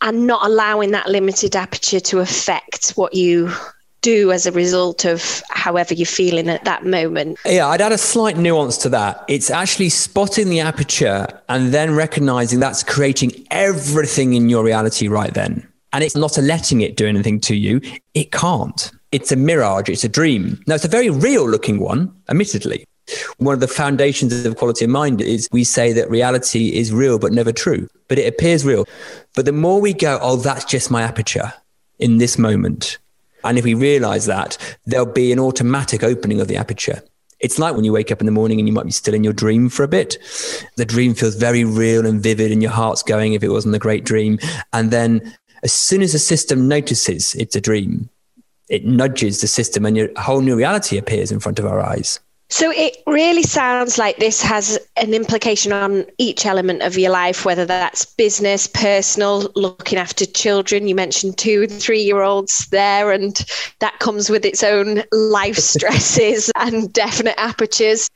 and 0.00 0.26
not 0.26 0.44
allowing 0.44 0.90
that 0.92 1.08
limited 1.08 1.56
aperture 1.56 2.00
to 2.00 2.20
affect 2.20 2.90
what 2.90 3.14
you 3.14 3.50
do 4.00 4.30
as 4.30 4.46
a 4.46 4.52
result 4.52 5.04
of 5.04 5.42
however 5.50 5.92
you're 5.92 6.06
feeling 6.06 6.48
at 6.48 6.64
that 6.64 6.86
moment. 6.86 7.38
Yeah, 7.44 7.66
I'd 7.66 7.80
add 7.80 7.92
a 7.92 7.98
slight 7.98 8.36
nuance 8.36 8.78
to 8.78 8.88
that. 8.90 9.24
It's 9.28 9.50
actually 9.50 9.88
spotting 9.88 10.50
the 10.50 10.60
aperture 10.60 11.26
and 11.48 11.74
then 11.74 11.94
recognizing 11.94 12.60
that's 12.60 12.82
creating 12.82 13.32
everything 13.50 14.34
in 14.34 14.48
your 14.48 14.64
reality 14.64 15.08
right 15.08 15.34
then. 15.34 15.66
And 15.92 16.04
it's 16.04 16.16
not 16.16 16.36
letting 16.38 16.80
it 16.80 16.96
do 16.96 17.06
anything 17.06 17.40
to 17.40 17.56
you. 17.56 17.80
It 18.14 18.30
can't. 18.30 18.92
It's 19.10 19.32
a 19.32 19.36
mirage, 19.36 19.88
it's 19.88 20.04
a 20.04 20.08
dream. 20.08 20.62
Now, 20.66 20.74
it's 20.74 20.84
a 20.84 20.88
very 20.88 21.08
real 21.08 21.48
looking 21.48 21.80
one, 21.80 22.14
admittedly. 22.28 22.84
One 23.38 23.54
of 23.54 23.60
the 23.60 23.68
foundations 23.68 24.44
of 24.44 24.56
quality 24.56 24.84
of 24.84 24.90
mind 24.90 25.20
is 25.20 25.48
we 25.52 25.64
say 25.64 25.92
that 25.92 26.10
reality 26.10 26.76
is 26.76 26.92
real 26.92 27.18
but 27.18 27.32
never 27.32 27.52
true, 27.52 27.88
but 28.08 28.18
it 28.18 28.26
appears 28.26 28.64
real. 28.64 28.86
But 29.34 29.44
the 29.44 29.52
more 29.52 29.80
we 29.80 29.92
go, 29.92 30.18
oh, 30.20 30.36
that's 30.36 30.64
just 30.64 30.90
my 30.90 31.02
aperture 31.02 31.52
in 31.98 32.18
this 32.18 32.38
moment, 32.38 32.98
and 33.44 33.58
if 33.58 33.64
we 33.64 33.74
realize 33.74 34.26
that, 34.26 34.58
there'll 34.86 35.06
be 35.06 35.32
an 35.32 35.38
automatic 35.38 36.02
opening 36.02 36.40
of 36.40 36.48
the 36.48 36.56
aperture. 36.56 37.02
It's 37.40 37.58
like 37.58 37.76
when 37.76 37.84
you 37.84 37.92
wake 37.92 38.10
up 38.10 38.20
in 38.20 38.26
the 38.26 38.32
morning 38.32 38.58
and 38.58 38.66
you 38.66 38.74
might 38.74 38.86
be 38.86 38.90
still 38.90 39.14
in 39.14 39.22
your 39.22 39.32
dream 39.32 39.68
for 39.68 39.84
a 39.84 39.88
bit. 39.88 40.18
The 40.76 40.84
dream 40.84 41.14
feels 41.14 41.36
very 41.36 41.64
real 41.64 42.04
and 42.04 42.20
vivid, 42.20 42.50
and 42.50 42.62
your 42.62 42.72
heart's 42.72 43.02
going 43.02 43.34
if 43.34 43.44
it 43.44 43.50
wasn't 43.50 43.76
a 43.76 43.78
great 43.78 44.04
dream. 44.04 44.38
And 44.72 44.90
then, 44.90 45.34
as 45.62 45.72
soon 45.72 46.02
as 46.02 46.12
the 46.12 46.18
system 46.18 46.66
notices 46.66 47.34
it's 47.36 47.54
a 47.54 47.60
dream, 47.60 48.10
it 48.68 48.84
nudges 48.84 49.40
the 49.40 49.46
system, 49.46 49.86
and 49.86 49.96
your 49.96 50.08
whole 50.16 50.40
new 50.40 50.56
reality 50.56 50.98
appears 50.98 51.30
in 51.30 51.40
front 51.40 51.58
of 51.58 51.66
our 51.66 51.80
eyes. 51.80 52.18
So 52.50 52.70
it 52.70 52.96
really 53.06 53.42
sounds 53.42 53.98
like 53.98 54.16
this 54.16 54.40
has 54.42 54.78
an 54.96 55.12
implication 55.12 55.70
on 55.70 56.06
each 56.16 56.46
element 56.46 56.82
of 56.82 56.96
your 56.96 57.10
life, 57.10 57.44
whether 57.44 57.66
that's 57.66 58.06
business, 58.06 58.66
personal, 58.66 59.50
looking 59.54 59.98
after 59.98 60.24
children. 60.24 60.88
You 60.88 60.94
mentioned 60.94 61.36
two 61.36 61.66
and 61.68 61.72
three 61.72 62.00
year 62.00 62.22
olds 62.22 62.66
there, 62.68 63.12
and 63.12 63.38
that 63.80 63.98
comes 63.98 64.30
with 64.30 64.46
its 64.46 64.62
own 64.62 65.02
life 65.12 65.56
stresses 65.58 66.50
and 66.56 66.90
definite 66.92 67.38
apertures. 67.38 68.08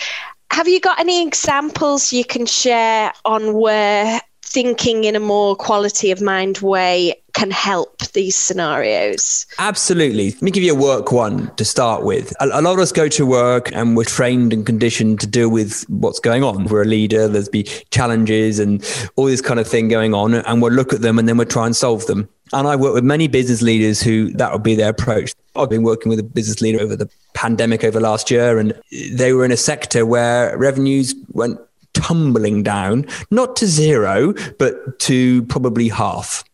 Have 0.50 0.68
you 0.68 0.80
got 0.80 0.98
any 0.98 1.26
examples 1.26 2.12
you 2.12 2.24
can 2.24 2.46
share 2.46 3.12
on 3.24 3.54
where 3.54 4.20
thinking 4.52 5.04
in 5.04 5.16
a 5.16 5.20
more 5.20 5.56
quality 5.56 6.10
of 6.10 6.20
mind 6.20 6.58
way 6.58 7.14
can 7.32 7.50
help 7.50 8.02
these 8.12 8.36
scenarios? 8.36 9.46
Absolutely. 9.58 10.32
Let 10.32 10.42
me 10.42 10.50
give 10.50 10.62
you 10.62 10.74
a 10.74 10.78
work 10.78 11.10
one 11.10 11.54
to 11.56 11.64
start 11.64 12.04
with. 12.04 12.32
A, 12.40 12.46
a, 12.46 12.60
lot 12.60 12.74
of 12.74 12.80
us 12.80 12.92
go 12.92 13.08
to 13.08 13.24
work 13.24 13.72
and 13.72 13.96
we're 13.96 14.04
trained 14.04 14.52
and 14.52 14.66
conditioned 14.66 15.20
to 15.20 15.26
deal 15.26 15.48
with 15.48 15.84
what's 15.88 16.20
going 16.20 16.44
on. 16.44 16.64
We're 16.66 16.82
a 16.82 16.86
leader, 16.86 17.26
there's 17.28 17.48
be 17.48 17.62
challenges 17.90 18.58
and 18.58 18.84
all 19.16 19.24
this 19.24 19.40
kind 19.40 19.58
of 19.58 19.66
thing 19.66 19.88
going 19.88 20.12
on, 20.12 20.34
and 20.34 20.60
we'll 20.60 20.72
look 20.72 20.92
at 20.92 21.00
them 21.00 21.18
and 21.18 21.26
then 21.26 21.38
we'll 21.38 21.46
try 21.46 21.64
and 21.64 21.74
solve 21.74 22.06
them. 22.06 22.28
And 22.52 22.68
I 22.68 22.76
work 22.76 22.92
with 22.92 23.04
many 23.04 23.28
business 23.28 23.62
leaders 23.62 24.02
who 24.02 24.30
that 24.32 24.52
would 24.52 24.62
be 24.62 24.74
their 24.74 24.90
approach. 24.90 25.32
I've 25.56 25.70
been 25.70 25.82
working 25.82 26.10
with 26.10 26.18
a 26.18 26.22
business 26.22 26.60
leader 26.60 26.80
over 26.80 26.96
the 26.96 27.08
pandemic 27.32 27.82
over 27.82 27.98
last 27.98 28.30
year, 28.30 28.58
and 28.58 28.78
they 29.12 29.32
were 29.32 29.46
in 29.46 29.52
a 29.52 29.56
sector 29.56 30.04
where 30.04 30.56
revenues 30.58 31.14
went 31.32 31.58
tumbling 31.94 32.62
down, 32.62 33.06
not 33.30 33.56
to 33.56 33.66
zero, 33.66 34.34
but 34.58 34.98
to 35.00 35.44
probably 35.44 35.88
half 35.88 36.44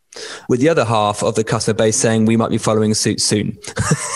with 0.48 0.60
the 0.60 0.68
other 0.68 0.84
half 0.84 1.22
of 1.22 1.34
the 1.34 1.44
customer 1.44 1.74
base 1.74 1.96
saying 1.96 2.24
we 2.24 2.36
might 2.36 2.50
be 2.50 2.58
following 2.58 2.94
suit 2.94 3.20
soon. 3.20 3.56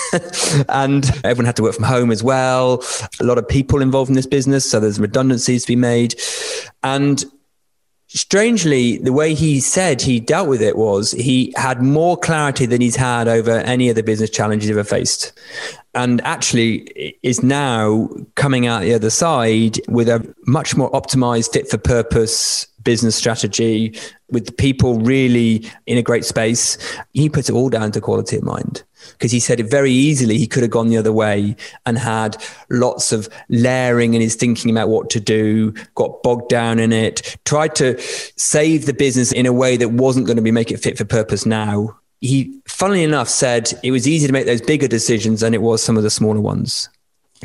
and 0.68 1.10
everyone 1.24 1.46
had 1.46 1.56
to 1.56 1.62
work 1.62 1.74
from 1.74 1.84
home 1.84 2.10
as 2.10 2.22
well. 2.22 2.82
A 3.20 3.24
lot 3.24 3.38
of 3.38 3.48
people 3.48 3.80
involved 3.80 4.08
in 4.08 4.16
this 4.16 4.26
business, 4.26 4.68
so 4.68 4.80
there's 4.80 4.98
redundancies 4.98 5.62
to 5.62 5.68
be 5.68 5.76
made. 5.76 6.14
And 6.82 7.24
strangely, 8.14 8.98
the 8.98 9.12
way 9.12 9.34
he 9.34 9.60
said 9.60 10.02
he 10.02 10.20
dealt 10.20 10.48
with 10.48 10.62
it 10.62 10.76
was 10.76 11.12
he 11.12 11.52
had 11.56 11.82
more 11.82 12.16
clarity 12.16 12.66
than 12.66 12.80
he's 12.80 12.96
had 12.96 13.28
over 13.28 13.50
any 13.50 13.88
of 13.88 13.96
the 13.96 14.02
business 14.02 14.30
challenges 14.30 14.68
he's 14.68 14.76
ever 14.76 14.84
faced. 14.84 15.32
And 15.94 16.20
actually 16.22 17.16
is 17.22 17.42
now 17.42 18.08
coming 18.34 18.66
out 18.66 18.80
the 18.80 18.94
other 18.94 19.10
side 19.10 19.78
with 19.88 20.08
a 20.08 20.34
much 20.46 20.76
more 20.76 20.90
optimized, 20.92 21.52
fit 21.52 21.68
for 21.68 21.78
purpose 21.78 22.66
business 22.82 23.14
strategy 23.14 23.96
with 24.32 24.46
the 24.46 24.52
people 24.52 24.98
really 25.00 25.70
in 25.86 25.98
a 25.98 26.02
great 26.02 26.24
space. 26.24 26.78
He 27.12 27.28
puts 27.28 27.48
it 27.48 27.54
all 27.54 27.68
down 27.68 27.92
to 27.92 28.00
quality 28.00 28.36
of 28.36 28.42
mind 28.42 28.82
because 29.12 29.32
he 29.32 29.40
said 29.40 29.60
it 29.60 29.70
very 29.70 29.90
easily 29.90 30.38
he 30.38 30.46
could 30.46 30.62
have 30.62 30.70
gone 30.70 30.88
the 30.88 30.96
other 30.96 31.12
way 31.12 31.56
and 31.86 31.98
had 31.98 32.42
lots 32.70 33.12
of 33.12 33.28
layering 33.48 34.14
in 34.14 34.20
his 34.20 34.34
thinking 34.34 34.70
about 34.70 34.88
what 34.88 35.10
to 35.10 35.20
do, 35.20 35.72
got 35.94 36.22
bogged 36.22 36.48
down 36.48 36.78
in 36.78 36.92
it, 36.92 37.36
tried 37.44 37.74
to 37.74 38.00
save 38.36 38.86
the 38.86 38.94
business 38.94 39.32
in 39.32 39.46
a 39.46 39.52
way 39.52 39.76
that 39.76 39.90
wasn't 39.90 40.26
going 40.26 40.36
to 40.36 40.42
be 40.42 40.50
make 40.50 40.70
it 40.70 40.80
fit 40.80 40.96
for 40.98 41.04
purpose 41.04 41.46
now. 41.46 41.96
He, 42.20 42.60
funnily 42.68 43.02
enough, 43.02 43.28
said 43.28 43.72
it 43.82 43.90
was 43.90 44.06
easy 44.06 44.28
to 44.28 44.32
make 44.32 44.46
those 44.46 44.62
bigger 44.62 44.86
decisions 44.86 45.40
than 45.40 45.54
it 45.54 45.62
was 45.62 45.82
some 45.82 45.96
of 45.96 46.04
the 46.04 46.10
smaller 46.10 46.40
ones 46.40 46.88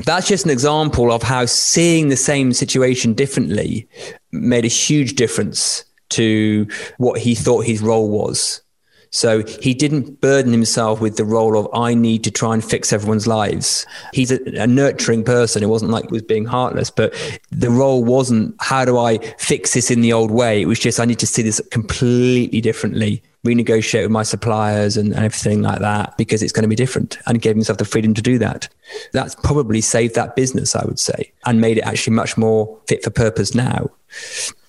that's 0.05 0.27
just 0.27 0.45
an 0.45 0.51
example 0.51 1.11
of 1.11 1.23
how 1.23 1.45
seeing 1.45 2.09
the 2.09 2.17
same 2.17 2.53
situation 2.53 3.13
differently 3.13 3.87
made 4.31 4.65
a 4.65 4.69
huge 4.69 5.15
difference 5.15 5.83
to 6.09 6.67
what 6.97 7.19
he 7.19 7.35
thought 7.35 7.65
his 7.65 7.81
role 7.81 8.09
was. 8.09 8.61
So 9.09 9.45
he 9.45 9.73
didn't 9.73 10.21
burden 10.21 10.51
himself 10.51 10.99
with 11.01 11.17
the 11.17 11.25
role 11.25 11.57
of, 11.57 11.67
I 11.73 11.93
need 11.93 12.23
to 12.25 12.31
try 12.31 12.53
and 12.53 12.63
fix 12.63 12.91
everyone's 12.91 13.27
lives. 13.27 13.85
He's 14.13 14.31
a, 14.31 14.39
a, 14.61 14.67
nurturing 14.67 15.23
person. 15.23 15.63
It 15.63 15.67
wasn't 15.67 15.91
like 15.91 16.05
he 16.05 16.11
was 16.11 16.21
being 16.21 16.45
heartless, 16.45 16.89
but 16.89 17.13
the 17.51 17.69
role 17.69 18.03
wasn't, 18.03 18.55
how 18.59 18.85
do 18.85 18.97
I 18.97 19.17
fix 19.37 19.73
this 19.73 19.89
in 19.89 20.01
the 20.01 20.13
old 20.13 20.31
way? 20.31 20.61
It 20.61 20.65
was 20.65 20.79
just, 20.79 20.99
I 20.99 21.05
need 21.05 21.19
to 21.19 21.27
see 21.27 21.41
this 21.41 21.61
completely 21.71 22.59
differently, 22.59 23.23
renegotiate 23.45 24.03
with 24.03 24.11
my 24.11 24.23
suppliers 24.23 24.97
and, 24.97 25.13
and 25.13 25.23
everything 25.23 25.61
like 25.61 25.79
that, 25.79 26.17
because 26.17 26.43
it's 26.43 26.51
going 26.51 26.63
to 26.63 26.69
be 26.69 26.75
different. 26.75 27.17
And 27.25 27.41
gave 27.41 27.55
himself 27.55 27.77
the 27.77 27.85
freedom 27.85 28.13
to 28.13 28.21
do 28.21 28.37
that. 28.39 28.67
That's 29.13 29.35
probably 29.35 29.81
saved 29.81 30.15
that 30.15 30.35
business, 30.35 30.75
I 30.75 30.85
would 30.85 30.99
say, 30.99 31.31
and 31.45 31.61
made 31.61 31.77
it 31.77 31.81
actually 31.81 32.15
much 32.15 32.37
more 32.37 32.77
fit 32.87 33.03
for 33.03 33.09
purpose 33.09 33.55
now 33.55 33.89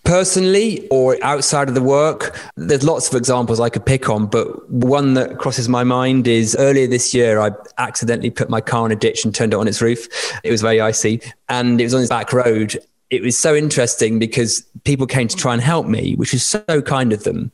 personally 0.09 0.89
or 0.89 1.23
outside 1.23 1.69
of 1.69 1.75
the 1.75 1.83
work, 1.83 2.35
there's 2.57 2.83
lots 2.83 3.11
of 3.11 3.15
examples 3.15 3.61
I 3.61 3.69
could 3.69 3.85
pick 3.85 4.09
on, 4.09 4.27
but 4.27 4.69
one 4.71 5.13
that 5.15 5.37
crosses 5.37 5.69
my 5.69 5.85
mind 5.85 6.27
is 6.27 6.57
earlier 6.59 6.87
this 6.87 7.13
year, 7.13 7.39
I 7.39 7.51
accidentally 7.77 8.31
put 8.31 8.49
my 8.49 8.63
car 8.63 8.87
in 8.87 8.93
a 8.93 8.97
ditch 8.97 9.27
and 9.27 9.35
turned 9.35 9.53
it 9.53 9.57
on 9.57 9.69
its 9.69 9.83
roof. 9.83 10.09
It 10.43 10.51
was 10.51 10.63
very 10.63 10.81
icy 10.81 11.21
and 11.51 11.79
it 11.79 11.85
was 11.85 11.93
on 11.93 12.01
this 12.01 12.09
back 12.09 12.33
road. 12.33 12.79
It 13.11 13.21
was 13.21 13.39
so 13.39 13.55
interesting 13.55 14.19
because 14.19 14.67
people 14.85 15.07
came 15.07 15.29
to 15.29 15.37
try 15.37 15.53
and 15.53 15.61
help 15.61 15.87
me, 15.87 16.15
which 16.15 16.33
was 16.33 16.45
so 16.45 16.81
kind 16.81 17.13
of 17.13 17.25
them. 17.25 17.53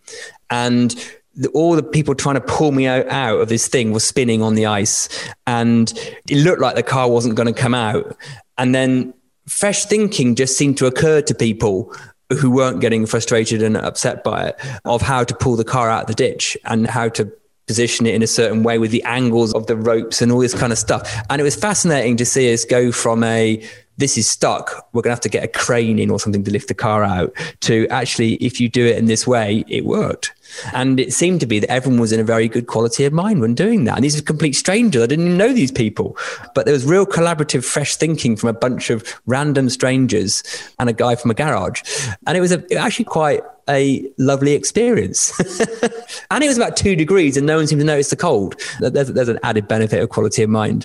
And 0.49 0.95
the, 1.35 1.49
all 1.49 1.75
the 1.75 1.83
people 1.83 2.15
trying 2.15 2.37
to 2.37 2.41
pull 2.41 2.71
me 2.71 2.87
out, 2.87 3.09
out 3.09 3.41
of 3.41 3.49
this 3.49 3.67
thing 3.67 3.91
was 3.91 4.05
spinning 4.05 4.43
on 4.43 4.55
the 4.55 4.67
ice 4.67 5.09
and 5.49 5.93
it 6.31 6.45
looked 6.45 6.61
like 6.61 6.77
the 6.77 6.85
car 6.85 7.11
wasn't 7.11 7.35
going 7.35 7.53
to 7.53 7.61
come 7.61 7.75
out. 7.75 8.17
And 8.59 8.73
then 8.73 9.13
fresh 9.49 9.87
thinking 9.87 10.37
just 10.37 10.57
seemed 10.57 10.79
to 10.79 10.87
occur 10.87 11.21
to 11.23 11.35
people 11.35 11.93
who 12.35 12.51
weren't 12.51 12.81
getting 12.81 13.07
frustrated 13.07 13.63
and 13.63 13.77
upset 13.77 14.25
by 14.25 14.49
it 14.49 14.61
of 14.85 15.03
how 15.03 15.25
to 15.25 15.35
pull 15.35 15.57
the 15.57 15.65
car 15.65 15.91
out 15.91 16.03
of 16.03 16.07
the 16.09 16.15
ditch 16.15 16.57
and 16.65 16.87
how 16.87 17.09
to 17.11 17.33
position 17.67 18.07
it 18.07 18.15
in 18.15 18.23
a 18.23 18.27
certain 18.27 18.63
way 18.63 18.79
with 18.79 18.91
the 18.91 19.03
angles 19.05 19.53
of 19.55 19.67
the 19.67 19.77
ropes 19.77 20.21
and 20.21 20.31
all 20.31 20.41
this 20.41 20.55
kind 20.55 20.73
of 20.73 20.79
stuff. 20.79 21.11
And 21.31 21.41
it 21.41 21.45
was 21.45 21.57
fascinating 21.57 22.17
to 22.19 22.27
see 22.27 22.53
us 22.53 22.65
go 22.65 22.93
from 22.93 23.25
a 23.25 23.63
this 23.97 24.19
is 24.19 24.29
stuck. 24.29 24.89
We're 24.93 25.03
going 25.03 25.11
to 25.11 25.17
have 25.17 25.21
to 25.21 25.29
get 25.29 25.45
a 25.45 25.49
crane 25.49 25.99
in 25.99 26.11
or 26.11 26.19
something 26.19 26.45
to 26.45 26.51
lift 26.51 26.69
the 26.69 26.75
car 26.75 27.05
out. 27.05 27.33
To 27.61 27.87
actually, 27.89 28.35
if 28.35 28.61
you 28.61 28.69
do 28.69 28.87
it 28.87 28.99
in 28.99 29.07
this 29.07 29.27
way, 29.27 29.65
it 29.69 29.85
worked. 29.85 30.33
And 30.73 31.01
it 31.01 31.13
seemed 31.13 31.41
to 31.41 31.47
be 31.47 31.59
that 31.61 31.71
everyone 31.71 32.01
was 32.01 32.13
in 32.13 32.21
a 32.21 32.25
very 32.25 32.49
good 32.49 32.67
quality 32.67 33.05
of 33.05 33.13
mind 33.13 33.41
when 33.41 33.55
doing 33.55 33.85
that. 33.85 33.97
And 33.97 34.05
these 34.05 34.19
are 34.19 34.23
complete 34.23 34.55
strangers. 34.55 35.03
I 35.03 35.07
didn't 35.07 35.27
even 35.27 35.39
know 35.39 35.53
these 35.53 35.73
people. 35.73 36.17
But 36.55 36.65
there 36.65 36.75
was 36.75 36.85
real 36.85 37.07
collaborative, 37.07 37.65
fresh 37.65 37.97
thinking 37.97 38.37
from 38.37 38.49
a 38.49 38.55
bunch 38.55 38.91
of 38.91 39.21
random 39.27 39.69
strangers 39.69 40.43
and 40.79 40.89
a 40.89 40.93
guy 40.93 41.17
from 41.17 41.31
a 41.31 41.35
garage. 41.35 41.83
And 42.27 42.37
it 42.37 42.41
was 42.41 42.53
a, 42.53 42.65
actually 42.77 43.07
quite 43.07 43.43
a 43.69 44.11
lovely 44.19 44.53
experience. 44.53 45.39
and 46.31 46.45
it 46.45 46.49
was 46.49 46.57
about 46.57 46.77
two 46.77 46.97
degrees 46.97 47.37
and 47.37 47.47
no 47.47 47.57
one 47.57 47.67
seemed 47.67 47.81
to 47.81 47.87
notice 47.87 48.11
the 48.11 48.17
cold. 48.17 48.61
There's, 48.81 49.09
there's 49.09 49.29
an 49.29 49.39
added 49.43 49.69
benefit 49.69 50.03
of 50.03 50.09
quality 50.11 50.43
of 50.43 50.51
mind. 50.51 50.85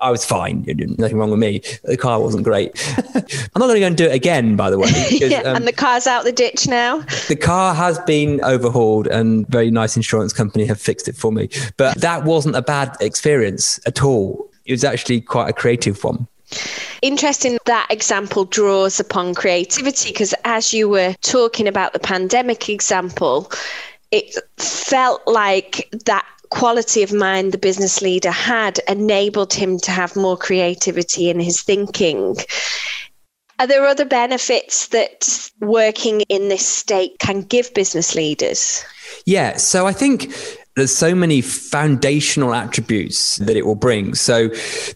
I 0.00 0.10
was 0.10 0.24
fine. 0.24 0.64
Nothing 0.98 1.16
wrong 1.16 1.30
with 1.30 1.40
me. 1.40 1.62
The 1.84 1.96
car 1.96 2.20
wasn't 2.20 2.44
great. 2.44 2.72
I'm 3.14 3.60
not 3.60 3.66
going 3.66 3.74
to 3.74 3.80
go 3.80 3.86
and 3.86 3.96
do 3.96 4.04
it 4.06 4.14
again, 4.14 4.56
by 4.56 4.70
the 4.70 4.78
way. 4.78 4.90
Because, 5.12 5.32
yeah, 5.32 5.40
um, 5.40 5.56
and 5.56 5.68
the 5.68 5.72
car's 5.72 6.06
out 6.06 6.24
the 6.24 6.32
ditch 6.32 6.66
now. 6.68 7.00
The 7.28 7.36
car 7.36 7.74
has 7.74 7.98
been 8.00 8.40
overhauled 8.42 9.08
and 9.08 9.46
very 9.48 9.70
nice 9.70 9.96
insurance 9.96 10.32
company 10.32 10.64
have 10.66 10.80
fixed 10.80 11.06
it 11.06 11.16
for 11.16 11.32
me. 11.32 11.48
But 11.76 12.00
that 12.00 12.24
wasn't 12.24 12.56
a 12.56 12.62
bad 12.62 12.96
experience 13.00 13.78
at 13.86 14.02
all. 14.02 14.50
It 14.64 14.72
was 14.72 14.84
actually 14.84 15.20
quite 15.20 15.50
a 15.50 15.52
creative 15.52 16.02
one. 16.02 16.28
Interesting 17.02 17.58
that 17.66 17.86
example 17.90 18.44
draws 18.44 19.00
upon 19.00 19.34
creativity 19.34 20.10
because 20.10 20.34
as 20.44 20.72
you 20.72 20.88
were 20.88 21.14
talking 21.22 21.66
about 21.66 21.92
the 21.92 21.98
pandemic 21.98 22.68
example, 22.68 23.50
it 24.10 24.36
felt 24.58 25.26
like 25.26 25.88
that 26.04 26.26
quality 26.50 27.02
of 27.02 27.12
mind 27.12 27.52
the 27.52 27.58
business 27.58 28.02
leader 28.02 28.30
had 28.30 28.78
enabled 28.86 29.54
him 29.54 29.78
to 29.78 29.90
have 29.90 30.14
more 30.14 30.36
creativity 30.36 31.30
in 31.30 31.40
his 31.40 31.62
thinking. 31.62 32.36
Are 33.58 33.66
there 33.66 33.86
other 33.86 34.04
benefits 34.04 34.88
that 34.88 35.50
working 35.60 36.20
in 36.22 36.48
this 36.48 36.66
state 36.66 37.18
can 37.20 37.40
give 37.40 37.72
business 37.74 38.14
leaders? 38.14 38.84
Yeah, 39.24 39.56
so 39.56 39.86
I 39.86 39.92
think 39.92 40.32
there's 40.74 40.94
so 40.94 41.14
many 41.14 41.40
foundational 41.40 42.54
attributes 42.54 43.36
that 43.36 43.56
it 43.56 43.66
will 43.66 43.74
bring. 43.74 44.14
So 44.14 44.48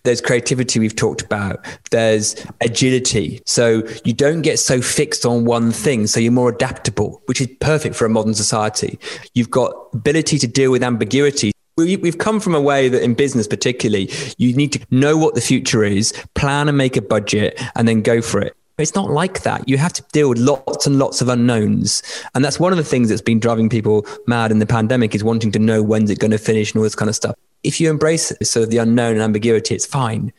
there's 0.05 0.21
creativity 0.21 0.79
we've 0.81 0.97
talked 0.97 1.23
about. 1.23 1.65
There's 1.91 2.35
agility. 2.61 3.43
So 3.45 3.83
you 4.05 4.13
don't 4.13 4.43
get 4.43 4.59
so 4.59 4.81
fixed 4.81 5.27
on 5.27 5.45
one 5.45 5.73
thing. 5.73 6.07
So 6.07 6.19
you're 6.21 6.33
more 6.33 6.49
adaptable, 6.49 7.21
which 7.27 7.41
is 7.41 7.49
perfect 7.61 7.95
for 7.95 8.07
a 8.07 8.09
modern 8.09 8.35
society. 8.35 8.99
You've 9.35 9.51
got 9.51 9.75
ability 9.93 10.39
to 10.39 10.47
deal 10.47 10.71
with 10.71 10.83
ambiguity. 10.83 11.53
We've 11.77 12.17
come 12.17 12.41
from 12.41 12.55
a 12.55 12.61
way 12.61 12.89
that 12.89 13.03
in 13.03 13.13
business, 13.13 13.47
particularly, 13.47 14.11
you 14.39 14.57
need 14.57 14.73
to 14.73 14.87
know 14.91 15.19
what 15.19 15.35
the 15.35 15.43
future 15.43 15.85
is, 15.85 16.15
plan 16.35 16.69
and 16.69 16.79
make 16.79 16.97
a 16.97 17.03
budget, 17.03 17.63
and 17.75 17.87
then 17.87 18.01
go 18.01 18.23
for 18.23 18.41
it. 18.41 18.57
It's 18.79 18.95
not 18.95 19.11
like 19.11 19.43
that. 19.43 19.67
You 19.67 19.79
have 19.79 19.95
to 19.95 20.03
deal 20.13 20.29
with 20.29 20.39
lots 20.39 20.87
and 20.87 20.99
lots 20.99 21.23
of 21.23 21.29
unknowns. 21.29 22.03
And 22.35 22.45
that's 22.45 22.61
one 22.61 22.73
of 22.73 22.77
the 22.77 22.85
things 22.85 23.09
that's 23.09 23.23
been 23.23 23.41
driving 23.41 23.71
people 23.71 24.07
mad 24.27 24.51
in 24.51 24.59
the 24.59 24.67
pandemic 24.67 25.15
is 25.15 25.25
wanting 25.25 25.51
to 25.53 25.59
know 25.59 25.83
when's 25.83 26.11
it 26.11 26.19
going 26.19 26.31
to 26.33 26.39
finish 26.39 26.73
and 26.73 26.81
all 26.81 26.83
this 26.83 26.95
kind 26.95 27.09
of 27.09 27.15
stuff. 27.15 27.35
If 27.63 27.81
you 27.81 27.89
embrace 27.89 28.35
sort 28.43 28.65
of 28.65 28.71
the 28.71 28.77
unknown 28.77 29.13
and 29.13 29.23
ambiguity, 29.23 29.75
it's 29.75 29.87
fine. 29.87 30.31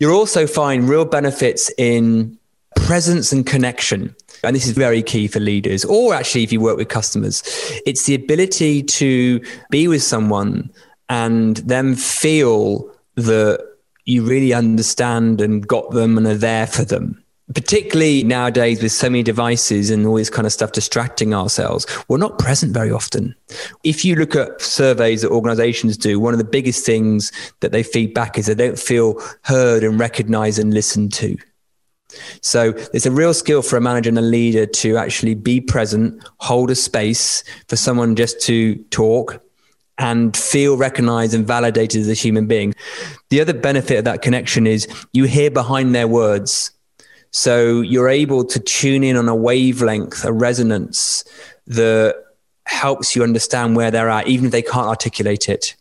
You'll 0.00 0.16
also 0.16 0.46
find 0.48 0.88
real 0.88 1.04
benefits 1.04 1.72
in 1.78 2.36
presence 2.74 3.30
and 3.30 3.46
connection. 3.46 4.14
And 4.42 4.56
this 4.56 4.66
is 4.66 4.72
very 4.72 5.02
key 5.02 5.28
for 5.28 5.38
leaders, 5.38 5.84
or 5.84 6.14
actually, 6.14 6.42
if 6.42 6.52
you 6.52 6.60
work 6.60 6.76
with 6.76 6.88
customers, 6.88 7.42
it's 7.86 8.06
the 8.06 8.14
ability 8.14 8.82
to 8.84 9.40
be 9.70 9.88
with 9.88 10.02
someone 10.02 10.70
and 11.08 11.56
them 11.58 11.94
feel 11.94 12.90
that 13.14 13.64
you 14.04 14.24
really 14.24 14.52
understand 14.52 15.40
and 15.40 15.66
got 15.66 15.90
them 15.90 16.16
and 16.18 16.26
are 16.26 16.34
there 16.34 16.66
for 16.66 16.84
them 16.84 17.22
particularly 17.54 18.22
nowadays 18.24 18.82
with 18.82 18.92
so 18.92 19.08
many 19.08 19.22
devices 19.22 19.90
and 19.90 20.06
all 20.06 20.16
this 20.16 20.30
kind 20.30 20.46
of 20.46 20.52
stuff 20.52 20.72
distracting 20.72 21.34
ourselves, 21.34 21.86
we're 22.08 22.18
not 22.18 22.38
present 22.38 22.72
very 22.72 22.90
often. 22.90 23.34
If 23.84 24.04
you 24.04 24.16
look 24.16 24.36
at 24.36 24.60
surveys 24.60 25.22
that 25.22 25.30
organizations 25.30 25.96
do, 25.96 26.20
one 26.20 26.34
of 26.34 26.38
the 26.38 26.44
biggest 26.44 26.84
things 26.84 27.32
that 27.60 27.72
they 27.72 27.82
feed 27.82 28.12
back 28.14 28.38
is 28.38 28.46
they 28.46 28.54
don't 28.54 28.78
feel 28.78 29.20
heard 29.42 29.82
and 29.82 29.98
recognized 29.98 30.58
and 30.58 30.74
listened 30.74 31.12
to. 31.14 31.36
So 32.40 32.72
there's 32.72 33.06
a 33.06 33.10
real 33.10 33.34
skill 33.34 33.62
for 33.62 33.76
a 33.76 33.80
manager 33.80 34.08
and 34.08 34.18
a 34.18 34.22
leader 34.22 34.66
to 34.66 34.96
actually 34.96 35.34
be 35.34 35.60
present, 35.60 36.22
hold 36.38 36.70
a 36.70 36.74
space 36.74 37.44
for 37.68 37.76
someone 37.76 38.16
just 38.16 38.40
to 38.42 38.76
talk 38.84 39.42
and 39.98 40.36
feel 40.36 40.76
recognized 40.76 41.34
and 41.34 41.46
validated 41.46 42.00
as 42.00 42.08
a 42.08 42.14
human 42.14 42.46
being. 42.46 42.74
The 43.30 43.40
other 43.40 43.52
benefit 43.52 43.98
of 43.98 44.04
that 44.04 44.22
connection 44.22 44.66
is 44.66 44.86
you 45.12 45.24
hear 45.24 45.50
behind 45.50 45.94
their 45.94 46.08
words 46.08 46.70
so 47.30 47.80
you're 47.80 48.08
able 48.08 48.44
to 48.44 48.60
tune 48.60 49.04
in 49.04 49.16
on 49.16 49.28
a 49.28 49.34
wavelength, 49.34 50.24
a 50.24 50.32
resonance 50.32 51.24
that 51.66 52.16
helps 52.66 53.16
you 53.16 53.22
understand 53.22 53.76
where 53.76 53.90
they're 53.90 54.10
at, 54.10 54.28
even 54.28 54.46
if 54.46 54.52
they 54.52 54.62
can't 54.62 54.86
articulate 54.86 55.48
it. 55.48 55.74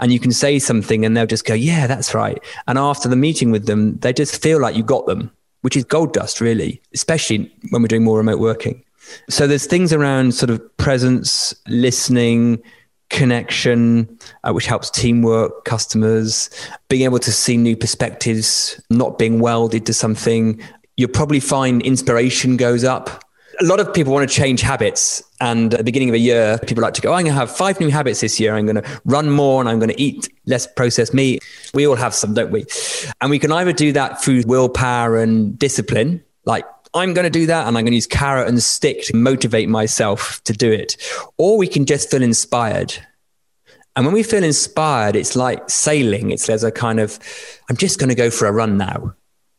And 0.00 0.12
you 0.12 0.20
can 0.20 0.32
say 0.32 0.58
something 0.58 1.04
and 1.04 1.16
they'll 1.16 1.26
just 1.26 1.46
go, 1.46 1.54
Yeah, 1.54 1.86
that's 1.86 2.14
right. 2.14 2.42
And 2.66 2.78
after 2.78 3.08
the 3.08 3.16
meeting 3.16 3.50
with 3.50 3.66
them, 3.66 3.98
they 3.98 4.12
just 4.12 4.40
feel 4.42 4.60
like 4.60 4.76
you 4.76 4.82
got 4.82 5.06
them, 5.06 5.30
which 5.62 5.76
is 5.76 5.84
gold 5.84 6.12
dust, 6.12 6.40
really, 6.40 6.80
especially 6.92 7.52
when 7.70 7.82
we're 7.82 7.88
doing 7.88 8.04
more 8.04 8.18
remote 8.18 8.38
working. 8.38 8.84
So 9.28 9.46
there's 9.46 9.66
things 9.66 9.92
around 9.92 10.34
sort 10.34 10.50
of 10.50 10.76
presence, 10.76 11.54
listening, 11.66 12.62
connection, 13.08 14.18
uh, 14.44 14.52
which 14.52 14.66
helps 14.66 14.90
teamwork, 14.90 15.64
customers, 15.64 16.50
being 16.88 17.02
able 17.02 17.18
to 17.18 17.32
see 17.32 17.56
new 17.56 17.76
perspectives, 17.76 18.80
not 18.90 19.18
being 19.18 19.40
welded 19.40 19.86
to 19.86 19.94
something, 19.94 20.60
you'll 20.96 21.10
probably 21.10 21.40
find 21.40 21.82
inspiration 21.82 22.56
goes 22.56 22.84
up. 22.84 23.24
A 23.60 23.64
lot 23.64 23.80
of 23.80 23.92
people 23.92 24.12
want 24.12 24.28
to 24.28 24.34
change 24.34 24.62
habits. 24.62 25.22
And 25.40 25.74
at 25.74 25.78
the 25.78 25.84
beginning 25.84 26.08
of 26.08 26.14
a 26.14 26.18
year, 26.18 26.58
people 26.66 26.82
like 26.82 26.94
to 26.94 27.02
go, 27.02 27.10
oh, 27.10 27.14
I'm 27.14 27.24
going 27.24 27.34
to 27.34 27.38
have 27.38 27.54
five 27.54 27.78
new 27.80 27.90
habits 27.90 28.20
this 28.20 28.40
year. 28.40 28.54
I'm 28.54 28.64
going 28.64 28.82
to 28.82 29.00
run 29.04 29.30
more 29.30 29.60
and 29.60 29.68
I'm 29.68 29.78
going 29.78 29.90
to 29.90 30.00
eat 30.00 30.28
less 30.46 30.66
processed 30.66 31.12
meat. 31.12 31.44
We 31.74 31.86
all 31.86 31.96
have 31.96 32.14
some, 32.14 32.34
don't 32.34 32.50
we? 32.50 32.64
And 33.20 33.30
we 33.30 33.38
can 33.38 33.52
either 33.52 33.72
do 33.72 33.92
that 33.92 34.22
through 34.22 34.44
willpower 34.46 35.18
and 35.18 35.58
discipline, 35.58 36.24
like 36.44 36.64
I'm 36.94 37.14
going 37.14 37.24
to 37.24 37.30
do 37.30 37.46
that 37.46 37.66
and 37.66 37.76
I'm 37.76 37.84
going 37.84 37.92
to 37.92 37.96
use 37.96 38.06
carrot 38.06 38.48
and 38.48 38.62
stick 38.62 39.04
to 39.04 39.16
motivate 39.16 39.68
myself 39.68 40.42
to 40.44 40.52
do 40.52 40.70
it. 40.70 40.96
Or 41.38 41.56
we 41.56 41.66
can 41.66 41.86
just 41.86 42.10
feel 42.10 42.22
inspired. 42.22 42.94
And 43.96 44.06
when 44.06 44.14
we 44.14 44.22
feel 44.22 44.44
inspired, 44.44 45.16
it's 45.16 45.36
like 45.36 45.68
sailing. 45.68 46.30
It's 46.30 46.46
there's 46.46 46.64
a 46.64 46.70
kind 46.70 47.00
of, 47.00 47.18
I'm 47.68 47.76
just 47.76 47.98
going 47.98 48.08
to 48.08 48.14
go 48.14 48.30
for 48.30 48.46
a 48.46 48.52
run 48.52 48.76
now. 48.76 49.14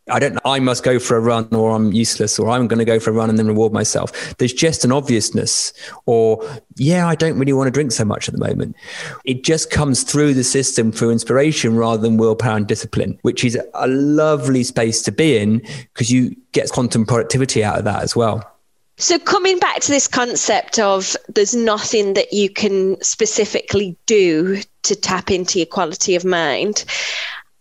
I 0.10 0.20
don't 0.20 0.34
know, 0.34 0.42
I 0.44 0.60
must 0.60 0.84
go 0.84 1.00
for 1.00 1.16
a 1.16 1.22
run 1.22 1.48
or 1.54 1.72
I'm 1.72 1.94
useless 1.94 2.38
or 2.38 2.50
I'm 2.50 2.68
going 2.68 2.80
to 2.80 2.86
go 2.86 3.00
for 3.00 3.12
a 3.12 3.14
run 3.14 3.30
and 3.30 3.40
then 3.40 3.48
reward 3.48 3.72
myself. 3.72 4.36
There's 4.38 4.52
just 4.52 4.84
an 4.84 4.92
obviousness 4.92 5.72
or 6.06 6.44
yeah, 6.76 7.08
I 7.08 7.16
don't 7.16 7.40
really 7.40 7.54
want 7.54 7.68
to 7.68 7.72
drink 7.72 7.94
so 7.94 8.04
much 8.04 8.28
at 8.28 8.34
the 8.36 8.46
moment. 8.46 8.76
It 9.24 9.44
just 9.46 9.72
comes 9.72 10.04
through 10.04 10.34
the 10.34 10.44
system 10.44 10.92
through 10.92 11.12
inspiration 11.12 11.78
rather 11.78 12.02
than 12.02 12.18
willpower 12.18 12.58
and 12.58 12.68
discipline, 12.68 13.18
which 13.22 13.46
is 13.46 13.58
a 13.74 13.88
lovely 13.88 14.64
space 14.64 15.02
to 15.04 15.12
be 15.12 15.38
in 15.38 15.60
because 15.94 16.12
you 16.12 16.36
get 16.52 16.70
quantum 16.70 17.06
productivity 17.06 17.64
out 17.64 17.78
of 17.78 17.86
that 17.86 18.04
as 18.04 18.14
well. 18.14 18.50
So, 18.98 19.18
coming 19.18 19.58
back 19.58 19.80
to 19.82 19.92
this 19.92 20.08
concept 20.08 20.78
of 20.78 21.18
there's 21.28 21.56
nothing 21.56 22.14
that 22.14 22.32
you 22.32 22.50
can 22.50 23.02
specifically 23.02 23.98
do 24.06 24.62
to 24.84 24.96
tap 24.96 25.32
into 25.32 25.58
your 25.58 25.66
quality 25.66 26.16
of 26.16 26.24
mind, 26.24 26.86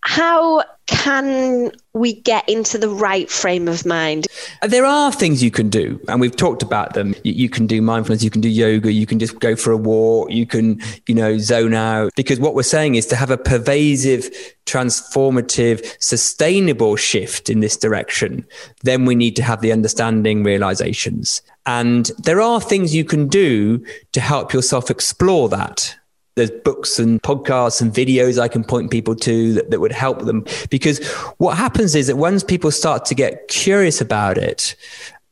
how 0.05 0.65
can 0.87 1.71
we 1.95 2.12
get 2.12 2.49
into 2.49 2.77
the 2.77 2.88
right 2.88 3.31
frame 3.31 3.69
of 3.69 3.87
mind? 3.87 4.27
There 4.62 4.85
are 4.85 5.12
things 5.12 5.43
you 5.43 5.51
can 5.51 5.69
do, 5.69 6.01
and 6.09 6.21
we've 6.21 6.37
talked 6.37 6.62
about 6.62 6.95
them. 6.95 7.15
You, 7.23 7.49
can 7.49 7.67
do 7.67 7.81
mindfulness, 7.81 8.23
you 8.23 8.31
can 8.31 8.41
do 8.41 8.49
yoga, 8.49 8.93
you 8.93 9.07
can 9.07 9.19
just 9.19 9.38
go 9.38 9.55
for 9.55 9.71
a 9.71 9.77
walk, 9.77 10.31
you 10.31 10.45
can, 10.45 10.81
you 11.07 11.15
know, 11.15 11.38
zone 11.38 11.75
out. 11.75 12.12
Because 12.17 12.41
what 12.41 12.55
we're 12.55 12.62
saying 12.62 12.97
is 12.97 13.07
to 13.07 13.17
have 13.17 13.31
a 13.31 13.38
pervasive, 13.38 14.29
transformative, 14.67 15.97
sustainable 16.01 16.97
shift 16.97 17.49
in 17.49 17.61
this 17.61 17.77
direction, 17.77 18.45
then 18.83 19.05
we 19.05 19.15
need 19.15 19.37
to 19.37 19.43
have 19.43 19.61
the 19.61 19.73
understanding 19.73 20.43
realizations. 20.43 21.43
And 21.65 22.07
there 22.19 22.41
are 22.41 22.61
things 22.61 22.95
you 22.95 23.05
can 23.05 23.29
do 23.29 23.85
to 24.12 24.21
help 24.21 24.53
yourself 24.53 24.91
explore 24.91 25.49
that 25.51 25.97
there's 26.35 26.51
books 26.51 26.99
and 26.99 27.23
podcasts 27.23 27.81
and 27.81 27.92
videos 27.92 28.38
I 28.38 28.49
can 28.49 28.64
point 28.64 28.90
people 28.90 29.14
to 29.16 29.53
that, 29.55 29.71
that 29.71 29.81
would 29.81 29.92
help 29.92 30.21
them. 30.21 30.45
Because 30.71 31.05
what 31.38 31.57
happens 31.57 31.95
is 31.95 32.07
that 32.07 32.16
once 32.16 32.42
people 32.42 32.71
start 32.71 33.05
to 33.07 33.14
get 33.14 33.49
curious 33.49 34.01
about 34.01 34.38
it, 34.38 34.75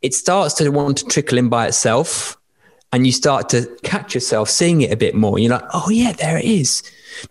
it 0.02 0.14
starts 0.14 0.54
to 0.54 0.68
want 0.70 0.98
to 0.98 1.04
trickle 1.06 1.38
in 1.38 1.48
by 1.48 1.66
itself. 1.66 2.36
And 2.92 3.06
you 3.06 3.12
start 3.12 3.48
to 3.50 3.66
catch 3.84 4.14
yourself 4.14 4.50
seeing 4.50 4.80
it 4.80 4.92
a 4.92 4.96
bit 4.96 5.14
more. 5.14 5.38
You're 5.38 5.52
like, 5.52 5.64
oh, 5.72 5.90
yeah, 5.90 6.12
there 6.12 6.36
it 6.38 6.44
is. 6.44 6.82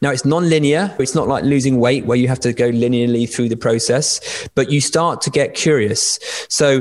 Now 0.01 0.10
it's 0.12 0.23
non-linear. 0.23 0.95
It's 0.99 1.15
not 1.15 1.27
like 1.27 1.43
losing 1.43 1.79
weight 1.79 2.05
where 2.05 2.17
you 2.17 2.29
have 2.29 2.39
to 2.41 2.53
go 2.53 2.71
linearly 2.71 3.29
through 3.29 3.49
the 3.49 3.58
process, 3.58 4.47
but 4.55 4.71
you 4.71 4.79
start 4.79 5.21
to 5.21 5.29
get 5.29 5.55
curious. 5.55 6.17
So 6.47 6.79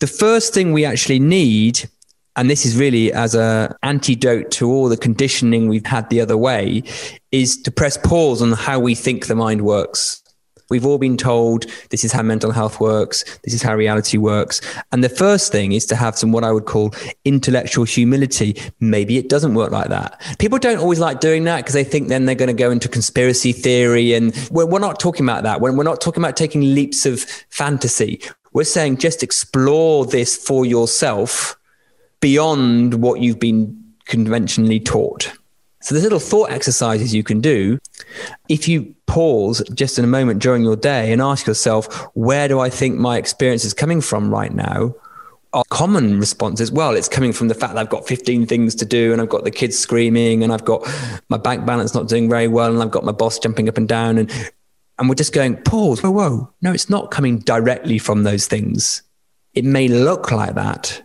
the 0.00 0.06
first 0.08 0.52
thing 0.52 0.72
we 0.72 0.84
actually 0.84 1.20
need 1.20 1.88
and 2.36 2.50
this 2.50 2.64
is 2.64 2.76
really 2.76 3.12
as 3.12 3.34
a 3.34 3.76
antidote 3.82 4.50
to 4.52 4.70
all 4.70 4.88
the 4.88 4.96
conditioning 4.96 5.68
we've 5.68 5.86
had 5.86 6.08
the 6.10 6.20
other 6.20 6.36
way 6.36 6.82
is 7.32 7.60
to 7.62 7.70
press 7.70 7.96
pause 7.96 8.42
on 8.42 8.52
how 8.52 8.78
we 8.78 8.94
think 8.94 9.26
the 9.26 9.34
mind 9.34 9.62
works 9.62 10.22
We've 10.68 10.84
all 10.84 10.98
been 10.98 11.16
told 11.16 11.66
this 11.90 12.04
is 12.04 12.10
how 12.10 12.22
mental 12.22 12.50
health 12.50 12.80
works, 12.80 13.22
this 13.44 13.54
is 13.54 13.62
how 13.62 13.76
reality 13.76 14.18
works. 14.18 14.60
And 14.90 15.04
the 15.04 15.08
first 15.08 15.52
thing 15.52 15.72
is 15.72 15.86
to 15.86 15.96
have 15.96 16.18
some 16.18 16.32
what 16.32 16.42
I 16.42 16.50
would 16.50 16.64
call 16.64 16.92
intellectual 17.24 17.84
humility. 17.84 18.60
Maybe 18.80 19.16
it 19.16 19.28
doesn't 19.28 19.54
work 19.54 19.70
like 19.70 19.90
that. 19.90 20.20
People 20.40 20.58
don't 20.58 20.78
always 20.78 20.98
like 20.98 21.20
doing 21.20 21.44
that 21.44 21.58
because 21.58 21.74
they 21.74 21.84
think 21.84 22.08
then 22.08 22.24
they're 22.24 22.34
going 22.34 22.48
to 22.48 22.52
go 22.52 22.72
into 22.72 22.88
conspiracy 22.88 23.52
theory. 23.52 24.14
And 24.14 24.34
we're, 24.50 24.66
we're 24.66 24.80
not 24.80 24.98
talking 24.98 25.24
about 25.24 25.44
that. 25.44 25.60
We're, 25.60 25.72
we're 25.72 25.84
not 25.84 26.00
talking 26.00 26.20
about 26.20 26.36
taking 26.36 26.74
leaps 26.74 27.06
of 27.06 27.20
fantasy. 27.50 28.20
We're 28.52 28.64
saying 28.64 28.96
just 28.96 29.22
explore 29.22 30.04
this 30.04 30.36
for 30.36 30.66
yourself 30.66 31.56
beyond 32.20 32.94
what 32.94 33.20
you've 33.20 33.40
been 33.40 33.94
conventionally 34.06 34.80
taught. 34.80 35.32
So 35.80 35.94
there's 35.94 36.04
little 36.04 36.18
thought 36.18 36.50
exercises 36.50 37.14
you 37.14 37.22
can 37.22 37.40
do. 37.40 37.78
If 38.48 38.66
you 38.66 38.94
pause 39.06 39.62
just 39.72 39.98
in 39.98 40.04
a 40.04 40.08
moment 40.08 40.42
during 40.42 40.64
your 40.64 40.76
day 40.76 41.12
and 41.12 41.22
ask 41.22 41.46
yourself, 41.46 42.08
where 42.14 42.48
do 42.48 42.58
I 42.58 42.70
think 42.70 42.96
my 42.96 43.18
experience 43.18 43.64
is 43.64 43.72
coming 43.72 44.00
from 44.00 44.30
right 44.30 44.52
now? 44.52 44.94
Our 45.52 45.64
common 45.70 46.18
response 46.18 46.60
is, 46.60 46.72
well, 46.72 46.94
it's 46.96 47.08
coming 47.08 47.32
from 47.32 47.48
the 47.48 47.54
fact 47.54 47.74
that 47.74 47.80
I've 47.80 47.88
got 47.88 48.06
15 48.06 48.46
things 48.46 48.74
to 48.74 48.84
do 48.84 49.12
and 49.12 49.22
I've 49.22 49.28
got 49.28 49.44
the 49.44 49.50
kids 49.50 49.78
screaming 49.78 50.42
and 50.42 50.52
I've 50.52 50.64
got 50.64 50.86
my 51.28 51.36
bank 51.36 51.64
balance 51.64 51.94
not 51.94 52.08
doing 52.08 52.28
very 52.28 52.48
well 52.48 52.72
and 52.72 52.82
I've 52.82 52.90
got 52.90 53.04
my 53.04 53.12
boss 53.12 53.38
jumping 53.38 53.68
up 53.68 53.78
and 53.78 53.88
down 53.88 54.18
and 54.18 54.30
and 54.98 55.08
we're 55.08 55.14
just 55.14 55.34
going, 55.34 55.62
pause, 55.62 56.02
whoa, 56.02 56.10
whoa. 56.10 56.52
No, 56.62 56.72
it's 56.72 56.88
not 56.88 57.10
coming 57.10 57.38
directly 57.40 57.98
from 57.98 58.22
those 58.22 58.46
things. 58.46 59.02
It 59.52 59.64
may 59.64 59.88
look 59.88 60.32
like 60.32 60.54
that. 60.54 61.02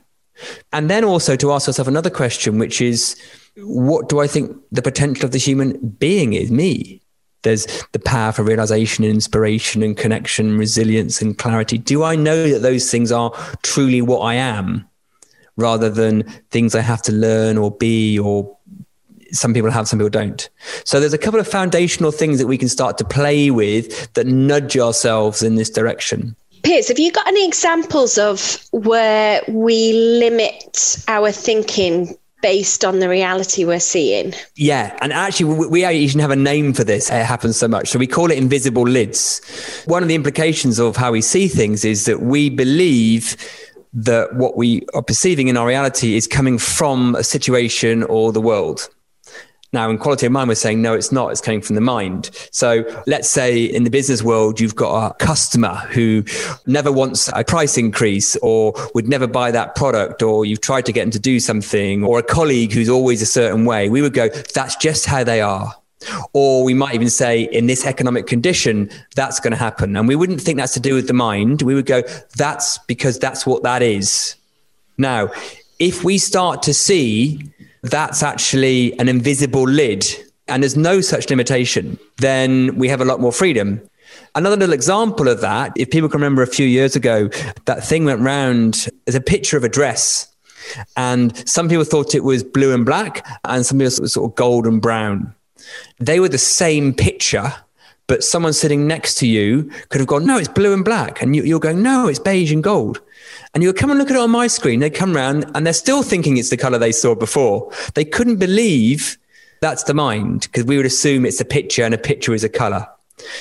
And 0.73 0.89
then 0.89 1.03
also 1.03 1.35
to 1.35 1.51
ask 1.51 1.67
yourself 1.67 1.87
another 1.87 2.09
question, 2.09 2.57
which 2.57 2.81
is, 2.81 3.15
what 3.57 4.09
do 4.09 4.19
I 4.19 4.27
think 4.27 4.55
the 4.71 4.81
potential 4.81 5.25
of 5.25 5.31
the 5.31 5.37
human 5.37 5.77
being 5.99 6.33
is? 6.33 6.51
Me. 6.51 7.01
There's 7.43 7.65
the 7.91 7.99
power 7.99 8.31
for 8.31 8.43
realization 8.43 9.03
and 9.03 9.13
inspiration 9.13 9.81
and 9.81 9.97
connection, 9.97 10.57
resilience 10.57 11.21
and 11.21 11.37
clarity. 11.37 11.77
Do 11.77 12.03
I 12.03 12.15
know 12.15 12.49
that 12.49 12.59
those 12.59 12.91
things 12.91 13.11
are 13.11 13.31
truly 13.63 14.01
what 14.01 14.19
I 14.19 14.35
am 14.35 14.87
rather 15.57 15.89
than 15.89 16.23
things 16.51 16.75
I 16.75 16.81
have 16.81 17.01
to 17.03 17.11
learn 17.11 17.57
or 17.57 17.71
be 17.71 18.19
or 18.19 18.57
some 19.31 19.53
people 19.53 19.71
have, 19.71 19.87
some 19.87 19.99
people 19.99 20.09
don't. 20.09 20.49
So 20.83 20.99
there's 20.99 21.13
a 21.13 21.17
couple 21.17 21.39
of 21.39 21.47
foundational 21.47 22.11
things 22.11 22.37
that 22.39 22.47
we 22.47 22.57
can 22.57 22.67
start 22.67 22.97
to 22.97 23.05
play 23.05 23.49
with 23.49 24.13
that 24.13 24.27
nudge 24.27 24.77
ourselves 24.77 25.41
in 25.41 25.55
this 25.55 25.69
direction. 25.69 26.35
Piers, 26.63 26.87
have 26.89 26.99
you 26.99 27.11
got 27.11 27.27
any 27.27 27.45
examples 27.47 28.17
of 28.17 28.59
where 28.71 29.41
we 29.47 29.93
limit 29.93 31.03
our 31.07 31.31
thinking 31.31 32.15
based 32.41 32.83
on 32.83 32.99
the 32.99 33.07
reality 33.07 33.65
we're 33.65 33.79
seeing. 33.79 34.33
Yeah, 34.55 34.97
and 35.01 35.13
actually, 35.13 35.53
we, 35.53 35.67
we 35.67 35.85
even 35.85 36.19
have 36.19 36.31
a 36.31 36.35
name 36.35 36.73
for 36.73 36.83
this. 36.83 37.09
It 37.09 37.25
happens 37.25 37.57
so 37.57 37.67
much. 37.67 37.89
So 37.89 37.99
we 37.99 38.07
call 38.07 38.31
it 38.31 38.37
invisible 38.37 38.83
lids. 38.83 39.41
One 39.85 40.03
of 40.03 40.09
the 40.09 40.15
implications 40.15 40.79
of 40.79 40.95
how 40.95 41.11
we 41.11 41.21
see 41.21 41.47
things 41.47 41.85
is 41.85 42.05
that 42.05 42.21
we 42.21 42.49
believe 42.49 43.37
that 43.93 44.33
what 44.35 44.57
we 44.57 44.85
are 44.93 45.03
perceiving 45.03 45.47
in 45.49 45.57
our 45.57 45.67
reality 45.67 46.15
is 46.15 46.27
coming 46.27 46.57
from 46.57 47.15
a 47.15 47.23
situation 47.23 48.03
or 48.03 48.31
the 48.31 48.41
world. 48.41 48.89
Now, 49.73 49.89
in 49.89 49.97
quality 49.97 50.25
of 50.25 50.33
mind, 50.33 50.49
we're 50.49 50.55
saying, 50.55 50.81
no, 50.81 50.93
it's 50.93 51.13
not. 51.13 51.31
It's 51.31 51.39
coming 51.39 51.61
from 51.61 51.75
the 51.75 51.81
mind. 51.81 52.29
So 52.51 52.83
let's 53.07 53.29
say 53.29 53.63
in 53.63 53.85
the 53.85 53.89
business 53.89 54.21
world, 54.21 54.59
you've 54.59 54.75
got 54.75 55.11
a 55.11 55.13
customer 55.13 55.75
who 55.91 56.25
never 56.65 56.91
wants 56.91 57.29
a 57.33 57.45
price 57.45 57.77
increase 57.77 58.35
or 58.37 58.73
would 58.93 59.07
never 59.07 59.27
buy 59.27 59.49
that 59.51 59.75
product, 59.75 60.21
or 60.23 60.45
you've 60.45 60.59
tried 60.59 60.85
to 60.87 60.91
get 60.91 61.03
them 61.03 61.11
to 61.11 61.19
do 61.19 61.39
something, 61.39 62.03
or 62.03 62.19
a 62.19 62.23
colleague 62.23 62.73
who's 62.73 62.89
always 62.89 63.21
a 63.21 63.25
certain 63.25 63.63
way. 63.63 63.89
We 63.89 64.01
would 64.01 64.13
go, 64.13 64.27
that's 64.29 64.75
just 64.75 65.05
how 65.05 65.23
they 65.23 65.39
are. 65.39 65.73
Or 66.33 66.63
we 66.63 66.73
might 66.73 66.95
even 66.95 67.09
say, 67.09 67.43
in 67.43 67.67
this 67.67 67.85
economic 67.85 68.27
condition, 68.27 68.89
that's 69.15 69.39
going 69.39 69.51
to 69.51 69.57
happen. 69.57 69.95
And 69.95 70.07
we 70.07 70.15
wouldn't 70.15 70.41
think 70.41 70.57
that's 70.57 70.73
to 70.73 70.79
do 70.79 70.95
with 70.95 71.07
the 71.07 71.13
mind. 71.13 71.61
We 71.61 71.75
would 71.75 71.85
go, 71.85 72.01
that's 72.35 72.77
because 72.79 73.19
that's 73.19 73.45
what 73.45 73.63
that 73.63 73.81
is. 73.81 74.35
Now, 74.97 75.29
if 75.79 76.03
we 76.03 76.17
start 76.17 76.61
to 76.63 76.73
see 76.73 77.51
that's 77.83 78.23
actually 78.23 78.97
an 78.99 79.09
invisible 79.09 79.63
lid 79.63 80.05
and 80.51 80.63
there's 80.63 80.77
no 80.77 81.01
such 81.01 81.29
limitation, 81.29 81.97
then 82.17 82.75
we 82.75 82.89
have 82.89 83.01
a 83.01 83.05
lot 83.05 83.21
more 83.21 83.31
freedom. 83.31 83.81
Another 84.35 84.57
little 84.57 84.73
example 84.73 85.29
of 85.29 85.39
that, 85.41 85.71
if 85.77 85.89
people 85.89 86.09
can 86.09 86.19
remember 86.19 86.41
a 86.41 86.47
few 86.47 86.65
years 86.65 86.95
ago, 86.95 87.29
that 87.65 87.85
thing 87.85 88.03
went 88.03 88.19
round 88.19 88.87
as 89.07 89.15
a 89.15 89.21
picture 89.21 89.55
of 89.55 89.63
a 89.63 89.69
dress. 89.69 90.27
And 90.97 91.35
some 91.47 91.69
people 91.69 91.85
thought 91.85 92.13
it 92.13 92.23
was 92.23 92.43
blue 92.43 92.73
and 92.73 92.85
black, 92.85 93.25
and 93.45 93.65
some 93.65 93.77
people 93.77 93.91
thought 93.91 93.99
it 93.99 94.01
was 94.01 94.13
sort 94.13 94.31
of 94.31 94.35
gold 94.35 94.67
and 94.67 94.81
brown. 94.81 95.33
They 95.99 96.19
were 96.19 96.29
the 96.29 96.37
same 96.37 96.93
picture, 96.93 97.53
but 98.11 98.25
someone 98.25 98.51
sitting 98.51 98.87
next 98.87 99.15
to 99.19 99.25
you 99.25 99.71
could 99.87 100.01
have 100.01 100.07
gone, 100.07 100.25
No, 100.25 100.37
it's 100.37 100.49
blue 100.49 100.73
and 100.73 100.83
black. 100.83 101.21
And 101.21 101.33
you, 101.33 101.55
are 101.55 101.59
going, 101.59 101.81
No, 101.81 102.09
it's 102.09 102.19
beige 102.19 102.51
and 102.51 102.61
gold 102.61 102.99
and 103.53 103.63
you'll 103.63 103.73
come 103.73 103.89
and 103.89 103.97
look 103.97 104.09
at 104.09 104.17
it 104.17 104.19
on 104.19 104.31
my 104.31 104.47
screen. 104.47 104.81
They 104.81 104.89
come 104.89 105.15
around 105.15 105.49
and 105.55 105.65
they're 105.65 105.73
still 105.73 106.03
thinking 106.03 106.35
it's 106.35 106.49
the 106.49 106.57
color 106.57 106.77
they 106.77 106.91
saw 106.91 107.15
before. 107.15 107.71
They 107.93 108.05
couldn't 108.05 108.37
believe 108.37 109.17
that's 109.61 109.83
the 109.83 109.93
mind 109.93 110.41
because 110.41 110.65
we 110.65 110.75
would 110.75 110.85
assume 110.85 111.25
it's 111.25 111.39
a 111.39 111.45
picture 111.45 111.83
and 111.83 111.93
a 111.93 111.97
picture 111.97 112.33
is 112.33 112.43
a 112.43 112.49
color. 112.49 112.85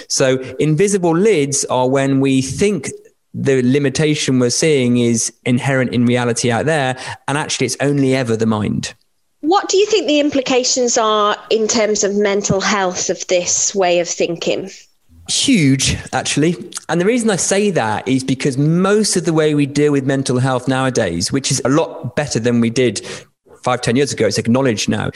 So 0.08 0.38
invisible 0.60 1.16
lids 1.16 1.64
are 1.64 1.88
when 1.88 2.20
we 2.20 2.40
think 2.40 2.90
the 3.34 3.62
limitation 3.62 4.38
we're 4.38 4.50
seeing 4.50 4.98
is 4.98 5.32
inherent 5.44 5.94
in 5.94 6.04
reality 6.04 6.50
out 6.50 6.66
there, 6.66 6.96
and 7.26 7.38
actually 7.38 7.66
it's 7.66 7.76
only 7.80 8.14
ever 8.14 8.36
the 8.36 8.46
mind. 8.46 8.94
What 9.40 9.68
do 9.68 9.78
you 9.78 9.86
think 9.86 10.06
the 10.06 10.20
implications 10.20 10.98
are 10.98 11.36
in 11.48 11.66
terms 11.66 12.04
of 12.04 12.14
mental 12.14 12.60
health 12.60 13.08
of 13.08 13.26
this 13.28 13.74
way 13.74 14.00
of 14.00 14.08
thinking? 14.08 14.70
Huge, 15.28 15.96
actually. 16.12 16.56
And 16.88 17.00
the 17.00 17.06
reason 17.06 17.30
I 17.30 17.36
say 17.36 17.70
that 17.70 18.06
is 18.06 18.22
because 18.22 18.58
most 18.58 19.16
of 19.16 19.24
the 19.24 19.32
way 19.32 19.54
we 19.54 19.64
deal 19.64 19.92
with 19.92 20.04
mental 20.04 20.38
health 20.38 20.68
nowadays, 20.68 21.32
which 21.32 21.50
is 21.50 21.62
a 21.64 21.68
lot 21.68 22.16
better 22.16 22.38
than 22.38 22.60
we 22.60 22.68
did 22.68 23.00
five, 23.62 23.80
ten 23.80 23.96
years 23.96 24.12
ago, 24.12 24.26
it's 24.26 24.38
acknowledged 24.38 24.88
now. 24.88 25.10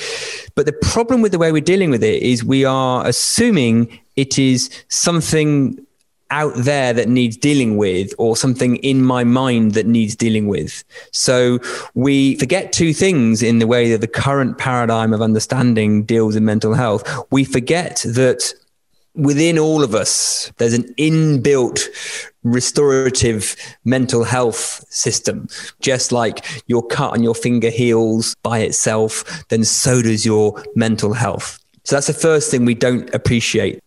But 0.55 0.67
the 0.67 0.73
problem 0.73 1.21
with 1.21 1.33
the 1.33 1.39
way 1.39 1.53
we're 1.53 1.61
dealing 1.61 1.91
with 1.91 2.03
it 2.03 2.23
is 2.23 2.45
we 2.45 2.65
are 2.65 3.07
assuming 3.07 4.01
it 4.17 4.39
is 4.39 4.71
something 4.89 5.85
out 6.31 6.55
there 6.57 6.93
that 6.93 7.09
needs 7.09 7.37
dealing 7.37 7.77
with 7.77 8.13
or 8.19 8.37
something 8.37 8.77
in 8.77 9.03
my 9.03 9.25
mind 9.25 9.73
that 9.75 9.87
needs 9.87 10.17
dealing 10.17 10.49
with. 10.49 10.85
So 11.13 11.59
we 11.95 12.37
forget 12.37 12.73
two 12.73 12.93
things 12.93 13.43
in 13.43 13.59
the 13.59 13.67
way 13.67 13.91
that 13.91 14.01
the 14.01 14.09
current 14.09 14.59
paradigm 14.59 15.13
of 15.13 15.23
understanding 15.23 16.05
deals 16.05 16.35
with 16.35 16.43
mental 16.43 16.75
health. 16.75 17.05
We 17.31 17.45
forget 17.45 18.05
that 18.05 18.55
within 19.15 19.59
all 19.59 19.83
of 19.83 19.95
us, 19.95 20.53
there's 20.57 20.75
an 20.75 20.93
inbuilt 20.95 21.89
restorative 22.43 23.57
mental 23.85 24.25
health 24.25 24.85
system. 24.91 25.49
Just 25.81 26.13
like 26.13 26.45
your 26.67 26.87
cut 26.87 27.13
on 27.13 27.23
your 27.23 27.35
finger 27.35 27.71
heals 27.71 28.35
by 28.43 28.59
itself, 28.59 29.45
then 29.49 29.65
so 29.65 30.03
does 30.03 30.27
your 30.27 30.63
mental 30.75 31.13
health. 31.13 31.59
So 31.85 31.97
that's 31.97 32.07
the 32.07 32.15
first 32.15 32.51
thing 32.51 32.65
we 32.65 32.75
don't 32.75 33.13
appreciate. 33.15 33.81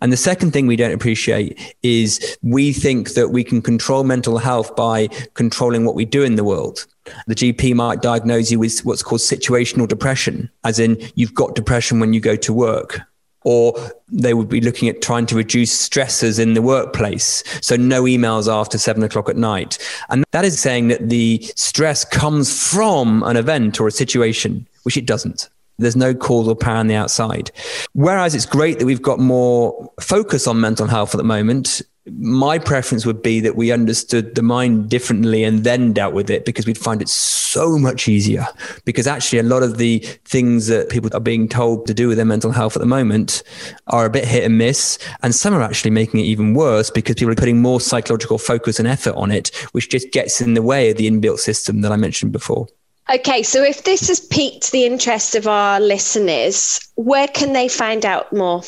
And 0.00 0.12
the 0.12 0.16
second 0.16 0.52
thing 0.52 0.66
we 0.66 0.76
don't 0.76 0.92
appreciate 0.92 1.76
is 1.82 2.38
we 2.42 2.72
think 2.72 3.14
that 3.14 3.28
we 3.28 3.44
can 3.44 3.62
control 3.62 4.04
mental 4.04 4.38
health 4.38 4.74
by 4.76 5.08
controlling 5.34 5.84
what 5.84 5.94
we 5.94 6.04
do 6.04 6.22
in 6.22 6.34
the 6.34 6.44
world. 6.44 6.86
The 7.26 7.34
GP 7.34 7.74
might 7.74 8.02
diagnose 8.02 8.50
you 8.50 8.58
with 8.58 8.80
what's 8.84 9.02
called 9.02 9.20
situational 9.20 9.88
depression, 9.88 10.50
as 10.64 10.78
in 10.78 11.00
you've 11.14 11.34
got 11.34 11.54
depression 11.54 12.00
when 12.00 12.12
you 12.12 12.20
go 12.20 12.36
to 12.36 12.52
work 12.52 13.00
or 13.44 13.74
they 14.08 14.34
would 14.34 14.48
be 14.48 14.60
looking 14.60 14.88
at 14.88 15.00
trying 15.00 15.26
to 15.26 15.34
reduce 15.34 15.88
stressors 15.88 16.38
in 16.38 16.54
the 16.54 16.62
workplace. 16.62 17.42
So 17.62 17.76
no 17.76 18.02
emails 18.02 18.52
after 18.52 18.76
seven 18.76 19.02
o'clock 19.02 19.28
at 19.28 19.36
night. 19.36 19.78
And 20.10 20.24
that 20.32 20.44
is 20.44 20.60
saying 20.60 20.88
that 20.88 21.08
the 21.08 21.42
stress 21.56 22.04
comes 22.04 22.70
from 22.70 23.22
an 23.22 23.36
event 23.36 23.80
or 23.80 23.86
a 23.86 23.92
situation, 23.92 24.68
which 24.82 24.96
it 24.96 25.06
doesn't. 25.06 25.48
There's 25.80 25.96
no 25.96 26.14
causal 26.14 26.54
power 26.54 26.76
on 26.76 26.86
the 26.86 26.94
outside. 26.94 27.50
Whereas 27.92 28.34
it's 28.34 28.46
great 28.46 28.78
that 28.78 28.86
we've 28.86 29.02
got 29.02 29.18
more 29.18 29.92
focus 30.00 30.46
on 30.46 30.60
mental 30.60 30.86
health 30.86 31.14
at 31.14 31.18
the 31.18 31.24
moment 31.24 31.82
my 32.18 32.58
preference 32.58 33.04
would 33.04 33.22
be 33.22 33.40
that 33.40 33.56
we 33.56 33.72
understood 33.72 34.34
the 34.34 34.42
mind 34.42 34.88
differently 34.88 35.44
and 35.44 35.64
then 35.64 35.92
dealt 35.92 36.14
with 36.14 36.30
it 36.30 36.44
because 36.44 36.66
we'd 36.66 36.78
find 36.78 37.02
it 37.02 37.08
so 37.08 37.78
much 37.78 38.08
easier. 38.08 38.46
Because 38.84 39.06
actually, 39.06 39.38
a 39.38 39.44
lot 39.44 39.62
of 39.62 39.76
the 39.76 39.98
things 40.24 40.66
that 40.68 40.88
people 40.88 41.10
are 41.12 41.20
being 41.20 41.48
told 41.48 41.86
to 41.86 41.94
do 41.94 42.08
with 42.08 42.16
their 42.16 42.26
mental 42.26 42.52
health 42.52 42.74
at 42.74 42.80
the 42.80 42.86
moment 42.86 43.42
are 43.88 44.06
a 44.06 44.10
bit 44.10 44.24
hit 44.24 44.44
and 44.44 44.56
miss. 44.56 44.98
And 45.22 45.34
some 45.34 45.54
are 45.54 45.62
actually 45.62 45.90
making 45.90 46.20
it 46.20 46.24
even 46.24 46.54
worse 46.54 46.90
because 46.90 47.16
people 47.16 47.32
are 47.32 47.36
putting 47.36 47.60
more 47.60 47.80
psychological 47.80 48.38
focus 48.38 48.78
and 48.78 48.88
effort 48.88 49.14
on 49.14 49.30
it, 49.30 49.48
which 49.72 49.90
just 49.90 50.10
gets 50.10 50.40
in 50.40 50.54
the 50.54 50.62
way 50.62 50.90
of 50.90 50.96
the 50.96 51.08
inbuilt 51.08 51.38
system 51.38 51.82
that 51.82 51.92
I 51.92 51.96
mentioned 51.96 52.32
before. 52.32 52.66
Okay, 53.12 53.42
so 53.42 53.64
if 53.64 53.82
this 53.82 54.06
has 54.06 54.20
piqued 54.20 54.70
the 54.70 54.84
interest 54.84 55.34
of 55.34 55.48
our 55.48 55.80
listeners, 55.80 56.78
where 56.94 57.26
can 57.26 57.52
they 57.52 57.66
find 57.66 58.06
out 58.06 58.32
more? 58.32 58.62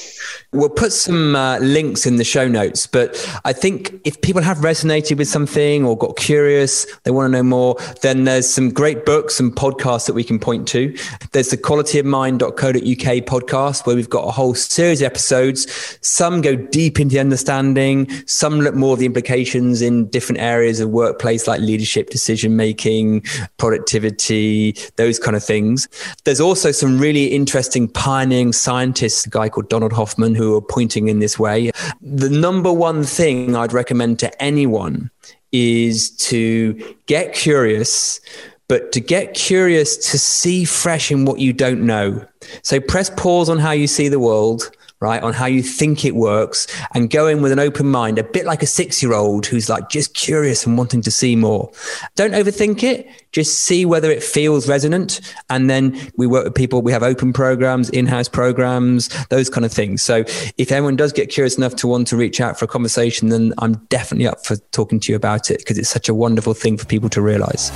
We'll 0.52 0.68
put 0.68 0.92
some 0.92 1.34
uh, 1.34 1.58
links 1.60 2.04
in 2.04 2.16
the 2.16 2.24
show 2.24 2.46
notes, 2.46 2.86
but 2.86 3.16
I 3.44 3.54
think 3.54 3.94
if 4.04 4.20
people 4.20 4.42
have 4.42 4.58
resonated 4.58 5.16
with 5.16 5.28
something 5.28 5.82
or 5.82 5.96
got 5.96 6.16
curious, 6.16 6.86
they 7.04 7.10
want 7.10 7.32
to 7.32 7.38
know 7.38 7.42
more, 7.42 7.76
then 8.02 8.24
there's 8.24 8.48
some 8.48 8.68
great 8.70 9.06
books 9.06 9.40
and 9.40 9.50
podcasts 9.56 10.06
that 10.06 10.12
we 10.12 10.22
can 10.22 10.38
point 10.38 10.68
to. 10.68 10.94
There's 11.32 11.48
the 11.48 11.56
qualityofmind.co.uk 11.56 13.42
podcast 13.42 13.86
where 13.86 13.96
we've 13.96 14.10
got 14.10 14.28
a 14.28 14.30
whole 14.30 14.54
series 14.54 15.00
of 15.00 15.06
episodes. 15.06 15.98
Some 16.02 16.42
go 16.42 16.54
deep 16.54 17.00
into 17.00 17.18
understanding, 17.18 18.10
some 18.26 18.60
look 18.60 18.74
more 18.74 18.92
at 18.92 18.98
the 18.98 19.06
implications 19.06 19.80
in 19.80 20.08
different 20.08 20.40
areas 20.42 20.80
of 20.80 20.90
workplace 20.90 21.46
like 21.46 21.62
leadership, 21.62 22.10
decision 22.10 22.56
making, 22.56 23.22
productivity, 23.56 24.76
those 24.96 25.18
kind 25.18 25.34
of 25.34 25.42
things. 25.42 25.88
There's 26.24 26.40
also 26.40 26.72
some 26.72 26.98
really 26.98 27.28
interesting 27.28 27.88
pioneering 27.88 28.52
scientists, 28.52 29.24
a 29.24 29.30
guy 29.30 29.48
called 29.48 29.70
Donald 29.70 29.94
Hoffman, 29.94 30.34
who 30.42 30.56
are 30.56 30.62
pointing 30.62 31.08
in 31.08 31.18
this 31.18 31.38
way. 31.38 31.70
The 32.00 32.30
number 32.30 32.72
one 32.72 33.04
thing 33.04 33.54
I'd 33.56 33.72
recommend 33.72 34.18
to 34.20 34.42
anyone 34.42 35.10
is 35.52 36.10
to 36.16 36.74
get 37.06 37.34
curious, 37.34 38.20
but 38.68 38.92
to 38.92 39.00
get 39.00 39.34
curious 39.34 39.96
to 40.10 40.18
see 40.18 40.64
fresh 40.64 41.10
in 41.10 41.24
what 41.24 41.38
you 41.38 41.52
don't 41.52 41.86
know. 41.86 42.26
So 42.62 42.80
press 42.80 43.10
pause 43.10 43.48
on 43.48 43.58
how 43.58 43.72
you 43.72 43.86
see 43.86 44.08
the 44.08 44.18
world 44.20 44.70
right? 45.02 45.24
On 45.24 45.32
how 45.32 45.46
you 45.46 45.64
think 45.64 46.04
it 46.04 46.14
works 46.14 46.68
and 46.94 47.10
go 47.10 47.26
in 47.26 47.42
with 47.42 47.50
an 47.50 47.58
open 47.58 47.90
mind, 47.90 48.20
a 48.20 48.22
bit 48.22 48.46
like 48.46 48.62
a 48.62 48.66
six 48.66 49.02
year 49.02 49.14
old 49.14 49.44
who's 49.46 49.68
like 49.68 49.88
just 49.88 50.14
curious 50.14 50.64
and 50.64 50.78
wanting 50.78 51.02
to 51.02 51.10
see 51.10 51.34
more. 51.34 51.72
Don't 52.14 52.30
overthink 52.30 52.84
it. 52.84 53.08
Just 53.32 53.62
see 53.62 53.84
whether 53.84 54.10
it 54.10 54.22
feels 54.22 54.68
resonant. 54.68 55.20
And 55.50 55.68
then 55.68 55.98
we 56.16 56.26
work 56.26 56.44
with 56.44 56.54
people. 56.54 56.82
We 56.82 56.92
have 56.92 57.02
open 57.02 57.32
programs, 57.32 57.90
in 57.90 58.06
house 58.06 58.28
programs, 58.28 59.08
those 59.26 59.48
kind 59.48 59.64
of 59.64 59.72
things. 59.72 60.02
So 60.02 60.24
if 60.58 60.70
anyone 60.70 60.96
does 60.96 61.12
get 61.12 61.30
curious 61.30 61.56
enough 61.56 61.74
to 61.76 61.86
want 61.86 62.06
to 62.08 62.16
reach 62.16 62.40
out 62.40 62.58
for 62.58 62.66
a 62.66 62.68
conversation, 62.68 63.30
then 63.30 63.54
I'm 63.58 63.74
definitely 63.88 64.26
up 64.26 64.44
for 64.44 64.56
talking 64.72 65.00
to 65.00 65.12
you 65.12 65.16
about 65.16 65.50
it 65.50 65.58
because 65.58 65.78
it's 65.78 65.90
such 65.90 66.08
a 66.08 66.14
wonderful 66.14 66.54
thing 66.54 66.76
for 66.76 66.84
people 66.84 67.08
to 67.10 67.22
realize. 67.22 67.70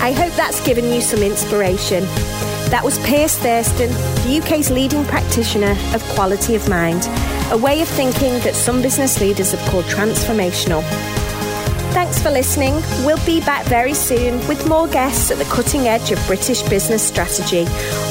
I 0.00 0.12
hope 0.12 0.32
that's 0.34 0.64
given 0.64 0.84
you 0.92 1.00
some 1.00 1.22
inspiration. 1.22 2.04
That 2.70 2.84
was 2.84 2.98
Piers 3.06 3.36
Thurston, 3.38 3.90
the 3.90 4.42
UK's 4.42 4.70
leading 4.70 5.04
practitioner 5.06 5.76
of 5.94 6.02
quality 6.14 6.54
of 6.54 6.68
mind, 6.68 7.08
a 7.50 7.56
way 7.56 7.80
of 7.80 7.88
thinking 7.88 8.32
that 8.40 8.54
some 8.54 8.82
business 8.82 9.20
leaders 9.20 9.52
have 9.52 9.70
called 9.70 9.86
transformational. 9.86 10.82
Thanks 11.92 12.22
for 12.22 12.30
listening. 12.30 12.74
We'll 13.04 13.24
be 13.24 13.40
back 13.40 13.66
very 13.66 13.94
soon 13.94 14.46
with 14.46 14.68
more 14.68 14.86
guests 14.86 15.30
at 15.30 15.38
the 15.38 15.44
cutting 15.44 15.88
edge 15.88 16.10
of 16.10 16.24
British 16.26 16.62
business 16.62 17.02
strategy 17.02 17.66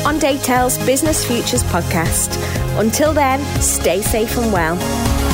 on 0.06 0.20
Datel's 0.20 0.78
Business 0.80 1.26
Futures 1.26 1.64
podcast. 1.64 2.38
Until 2.80 3.14
then, 3.14 3.40
stay 3.62 4.02
safe 4.02 4.38
and 4.38 4.52
well. 4.52 5.27